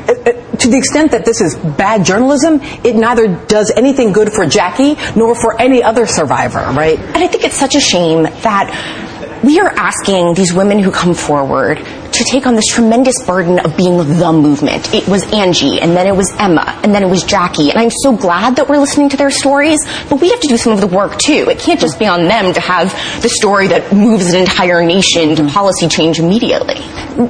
[0.08, 4.32] uh, uh, to the extent that this is bad journalism, it neither does anything good
[4.32, 7.00] for Jackie nor for any other survivor, right?
[7.00, 9.11] And I think it's such a shame that
[9.44, 13.76] we are asking these women who come forward to take on this tremendous burden of
[13.76, 14.94] being the movement.
[14.94, 17.70] It was Angie, and then it was Emma, and then it was Jackie.
[17.72, 19.80] And I'm so glad that we're listening to their stories,
[20.10, 21.48] but we have to do some of the work too.
[21.50, 25.36] It can't just be on them to have the story that moves an entire nation
[25.36, 26.76] to policy change immediately.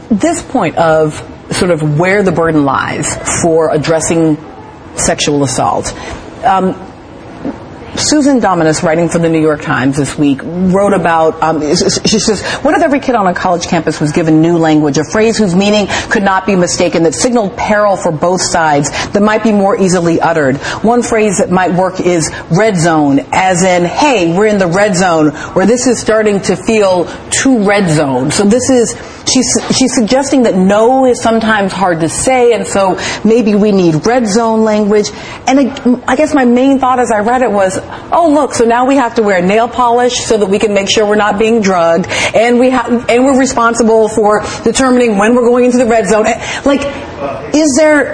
[0.10, 1.16] This point of
[1.52, 3.08] sort of where the burden lies
[3.42, 4.38] for addressing
[4.96, 5.94] sexual assault.
[6.44, 6.91] Um,
[8.02, 12.44] Susan Dominus, writing for the New York Times this week, wrote about, um, she says,
[12.64, 15.56] what if every kid on a college campus was given new language, a phrase whose
[15.56, 19.78] meaning could not be mistaken, that signaled peril for both sides, that might be more
[19.78, 20.58] easily uttered?
[20.84, 24.96] One phrase that might work is red zone, as in, hey, we're in the red
[24.96, 28.32] zone, where this is starting to feel too red zone.
[28.32, 28.96] So this is,
[29.28, 29.48] she's,
[29.78, 34.28] she's suggesting that no is sometimes hard to say, and so maybe we need red
[34.28, 35.10] zone language.
[35.48, 37.80] And I, I guess my main thought as I read it was,
[38.12, 40.90] oh look, so now we have to wear nail polish so that we can make
[40.90, 45.46] sure we're not being drugged, and we ha- and we're responsible for determining when we're
[45.46, 46.26] going into the red zone.
[46.66, 46.82] Like,
[47.54, 48.14] is there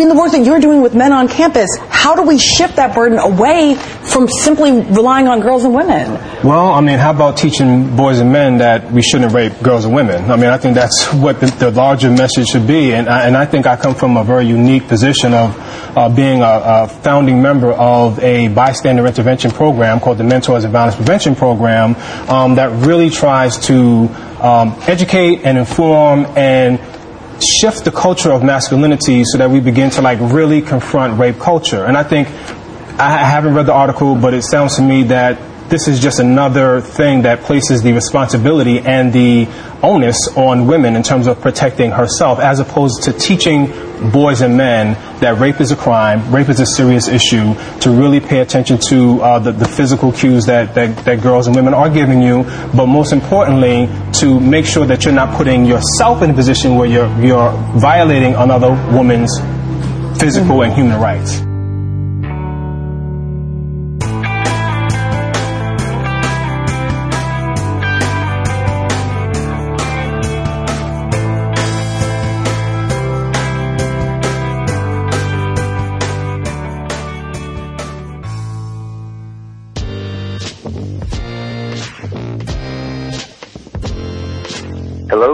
[0.00, 1.68] in the work that you're doing with men on campus?
[1.88, 6.12] How do we shift that burden away from simply relying on girls and women?
[6.44, 9.94] Well, I mean, how about teaching boys and men that we shouldn't rape girls and
[9.94, 10.30] women?
[10.30, 13.36] I mean, I think that's what the, the larger message should be, and I, and
[13.36, 15.56] I think I come from a very unique position of
[15.96, 20.72] uh, being a, a founding member of a bystander intervention program called the Mentors in
[20.72, 21.94] Violence Prevention Program
[22.28, 24.08] um, that really tries to
[24.40, 26.78] um, educate and inform and
[27.40, 31.84] shift the culture of masculinity so that we begin to like really confront rape culture.
[31.84, 32.28] And I think
[32.98, 35.38] I haven't read the article, but it sounds to me that
[35.68, 39.48] this is just another thing that places the responsibility and the
[39.82, 43.66] onus on women in terms of protecting herself, as opposed to teaching
[44.10, 48.20] boys and men that rape is a crime, rape is a serious issue, to really
[48.20, 51.88] pay attention to uh, the, the, physical cues that, that, that girls and women are
[51.88, 52.44] giving you,
[52.74, 56.88] but most importantly, to make sure that you're not putting yourself in a position where
[56.88, 59.38] you're, you're violating another woman's
[60.18, 61.43] physical and human rights.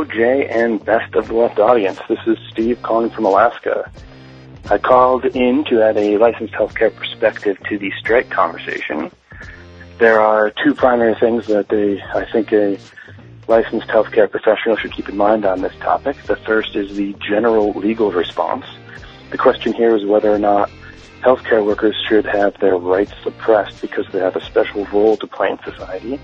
[0.04, 1.98] Jay, and best of the left audience.
[2.06, 3.90] This is Steve calling from Alaska.
[4.68, 9.10] I called in to add a licensed healthcare perspective to the strike conversation.
[9.96, 12.78] There are two primary things that they, I think a
[13.48, 16.22] licensed healthcare professional should keep in mind on this topic.
[16.24, 18.66] The first is the general legal response.
[19.30, 20.70] The question here is whether or not
[21.22, 25.50] healthcare workers should have their rights suppressed because they have a special role to play
[25.50, 26.20] in society.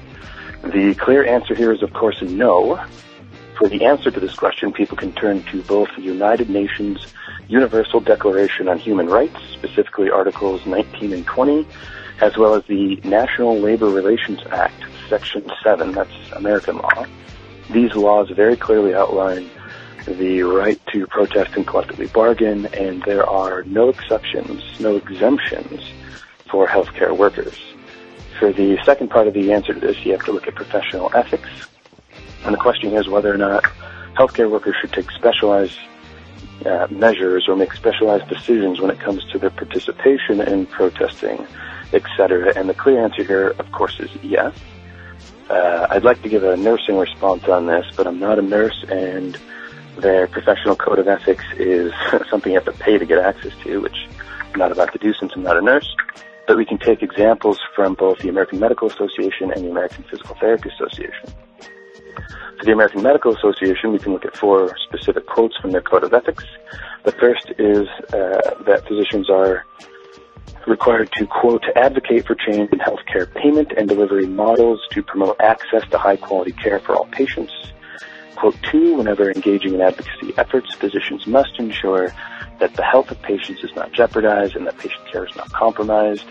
[0.62, 2.84] The clear answer here is, of course, no.
[3.58, 7.06] For the answer to this question, people can turn to both the United Nations
[7.48, 11.66] Universal Declaration on Human Rights, specifically Articles 19 and 20,
[12.20, 17.06] as well as the National Labor Relations Act, Section 7, that's American law.
[17.70, 19.48] These laws very clearly outline
[20.06, 25.80] the right to protest and collectively bargain, and there are no exceptions, no exemptions
[26.50, 27.58] for healthcare workers.
[28.38, 31.10] For the second part of the answer to this, you have to look at professional
[31.14, 31.48] ethics.
[32.44, 33.64] And the question is whether or not
[34.14, 35.78] healthcare workers should take specialized
[36.64, 41.46] uh, measures or make specialized decisions when it comes to their participation in protesting,
[41.92, 42.52] etc.
[42.56, 44.54] And the clear answer here, of course, is yes.
[45.50, 48.84] Uh, I'd like to give a nursing response on this, but I'm not a nurse,
[48.88, 49.38] and
[49.98, 51.92] their professional code of ethics is
[52.30, 54.08] something you have to pay to get access to, which
[54.52, 55.94] I'm not about to do since I'm not a nurse.
[56.46, 60.36] But we can take examples from both the American Medical Association and the American Physical
[60.36, 61.34] Therapy Association.
[62.58, 66.04] For the American Medical Association, we can look at four specific quotes from their code
[66.04, 66.44] of ethics.
[67.04, 69.64] The first is uh, that physicians are
[70.66, 75.88] required to, quote, advocate for change in healthcare payment and delivery models to promote access
[75.90, 77.52] to high quality care for all patients.
[78.36, 82.12] Quote two, whenever engaging in advocacy efforts, physicians must ensure
[82.58, 86.24] that the health of patients is not jeopardized and that patient care is not compromised.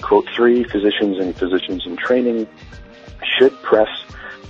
[0.00, 2.46] Quote three, physicians and physicians in training
[3.38, 3.88] should press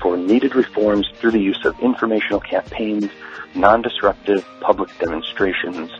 [0.03, 3.09] for needed reforms through the use of informational campaigns,
[3.55, 5.91] non-disruptive public demonstrations,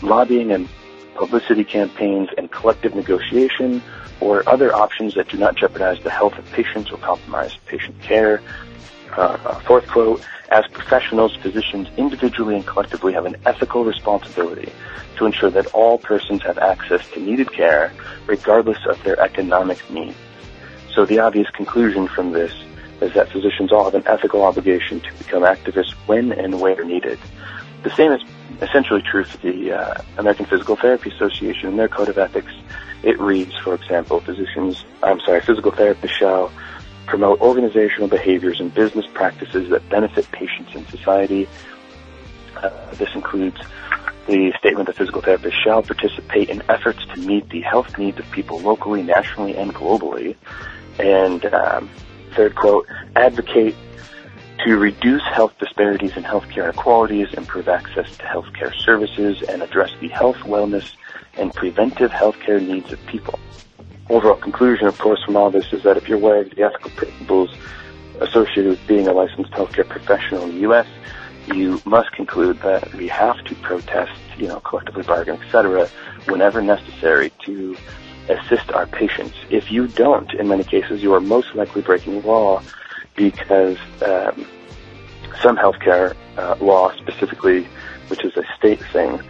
[0.00, 0.68] lobbying and
[1.16, 3.82] publicity campaigns, and collective negotiation,
[4.20, 8.40] or other options that do not jeopardize the health of patients or compromise patient care.
[9.16, 14.70] Uh, fourth quote, as professionals, physicians individually and collectively have an ethical responsibility
[15.16, 17.92] to ensure that all persons have access to needed care
[18.26, 20.16] regardless of their economic needs.
[20.94, 22.52] So the obvious conclusion from this
[23.00, 27.18] is that physicians all have an ethical obligation to become activists when and where needed.
[27.82, 28.22] The same is
[28.60, 31.70] essentially true for the uh, American Physical Therapy Association.
[31.70, 32.52] and their code of ethics,
[33.02, 36.50] it reads, for example, physicians, I'm sorry, physical therapists shall
[37.06, 41.48] promote organizational behaviors and business practices that benefit patients and society.
[42.56, 43.58] Uh, this includes
[44.26, 48.30] the statement that physical therapists shall participate in efforts to meet the health needs of
[48.30, 50.36] people locally, nationally, and globally.
[50.98, 51.88] And um,
[52.28, 53.74] third quote, advocate
[54.64, 60.08] to reduce health disparities and healthcare inequalities, improve access to healthcare services, and address the
[60.08, 60.94] health, wellness,
[61.36, 63.38] and preventive healthcare needs of people.
[64.10, 66.90] Overall conclusion, of course, from all this is that if you're aware of the ethical
[66.90, 67.54] principles
[68.20, 70.86] associated with being a licensed healthcare professional in the U.S.,
[71.54, 75.88] you must conclude that we have to protest, you know, collectively bargain, etc.,
[76.26, 77.76] whenever necessary to
[78.28, 79.36] assist our patients.
[79.50, 82.62] If you don't, in many cases, you are most likely breaking law
[83.14, 84.46] because um,
[85.40, 87.64] some healthcare uh, law, specifically,
[88.08, 89.20] which is a state thing,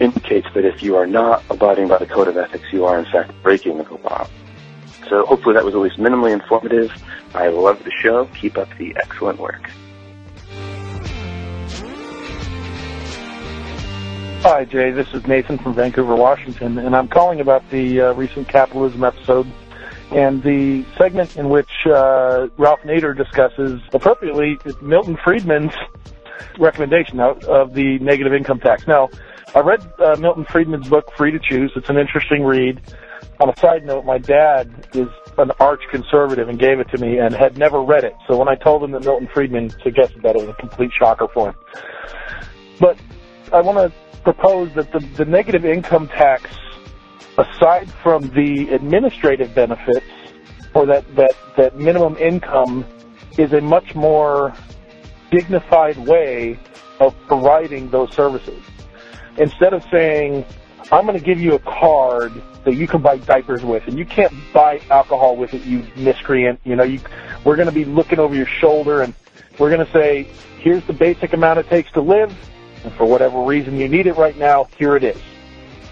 [0.00, 3.04] indicates that if you are not abiding by the code of ethics, you are in
[3.06, 4.28] fact breaking the law.
[5.08, 6.92] So hopefully that was at least minimally informative.
[7.34, 8.26] I love the show.
[8.34, 9.70] Keep up the excellent work.
[14.42, 14.90] Hi, Jay.
[14.92, 19.46] This is Nathan from Vancouver, Washington, and I'm calling about the uh, recent capitalism episode
[20.12, 25.72] and the segment in which uh, Ralph Nader discusses appropriately Milton Friedman's
[26.58, 28.86] recommendation of, the negative income tax.
[28.86, 29.08] Now,
[29.54, 31.72] I read uh, Milton Friedman's book, Free to Choose.
[31.74, 32.80] It's an interesting read.
[33.40, 35.08] On a side note, my dad is
[35.38, 38.14] an arch conservative and gave it to me and had never read it.
[38.28, 41.26] So when I told him that Milton Friedman suggested that, it was a complete shocker
[41.34, 41.56] for him.
[42.78, 42.98] But
[43.52, 43.92] I want to
[44.26, 46.50] propose that the, the negative income tax,
[47.38, 50.04] aside from the administrative benefits
[50.74, 52.84] or that, that, that minimum income,
[53.38, 54.52] is a much more
[55.30, 56.58] dignified way
[56.98, 58.60] of providing those services.
[59.38, 60.44] Instead of saying,
[60.90, 62.32] I'm going to give you a card
[62.64, 66.58] that you can buy diapers with, and you can't buy alcohol with it, you miscreant.
[66.64, 66.98] You know, you,
[67.44, 69.14] we're going to be looking over your shoulder, and
[69.60, 70.24] we're going to say,
[70.58, 72.36] here's the basic amount it takes to live
[72.86, 75.20] and for whatever reason you need it right now, here it is.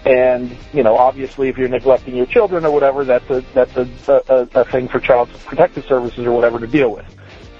[0.05, 3.87] And you know, obviously, if you're neglecting your children or whatever, that's a that's a,
[4.07, 7.05] a, a thing for child protective services or whatever to deal with.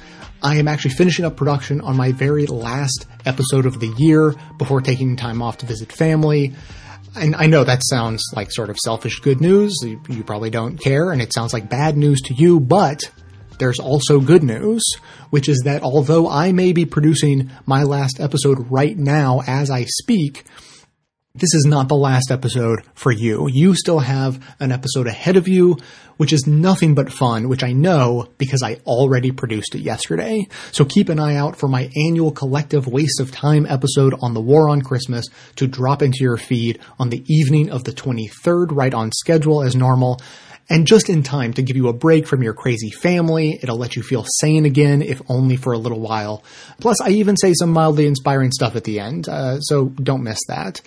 [0.44, 4.80] I am actually finishing up production on my very last episode of the year before
[4.80, 6.52] taking time off to visit family.
[7.14, 9.76] And I know that sounds like sort of selfish good news.
[9.82, 13.00] You, you probably don't care, and it sounds like bad news to you, but
[13.58, 14.82] there's also good news,
[15.30, 19.84] which is that although I may be producing my last episode right now as I
[19.84, 20.44] speak,
[21.34, 23.48] this is not the last episode for you.
[23.48, 25.78] You still have an episode ahead of you,
[26.18, 30.46] which is nothing but fun, which I know because I already produced it yesterday.
[30.72, 34.42] So keep an eye out for my annual collective waste of time episode on the
[34.42, 35.24] war on Christmas
[35.56, 39.74] to drop into your feed on the evening of the 23rd, right on schedule as
[39.74, 40.20] normal.
[40.68, 43.58] And just in time to give you a break from your crazy family.
[43.62, 46.44] It'll let you feel sane again, if only for a little while.
[46.80, 50.38] Plus, I even say some mildly inspiring stuff at the end, uh, so don't miss
[50.48, 50.80] that.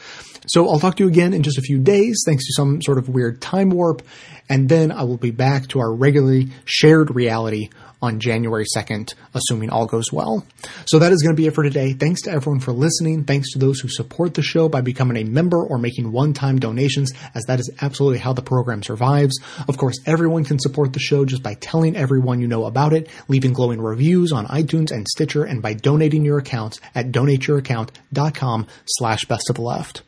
[0.47, 2.97] So I'll talk to you again in just a few days, thanks to some sort
[2.97, 4.03] of weird time warp,
[4.47, 7.69] and then I will be back to our regularly shared reality
[8.01, 10.45] on January 2nd, assuming all goes well.
[10.87, 11.93] So that is going to be it for today.
[11.93, 13.23] Thanks to everyone for listening.
[13.23, 17.11] Thanks to those who support the show by becoming a member or making one-time donations,
[17.33, 19.39] as that is absolutely how the program survives.
[19.67, 23.09] Of course, everyone can support the show just by telling everyone you know about it,
[23.27, 29.25] leaving glowing reviews on iTunes and Stitcher, and by donating your accounts at donateyouraccount.com slash
[29.25, 30.01] best of the left.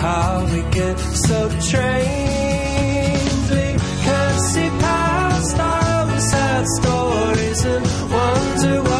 [0.00, 3.20] how we get so trained.
[3.50, 3.66] We
[4.04, 8.99] can't see past our sad stories and wonder what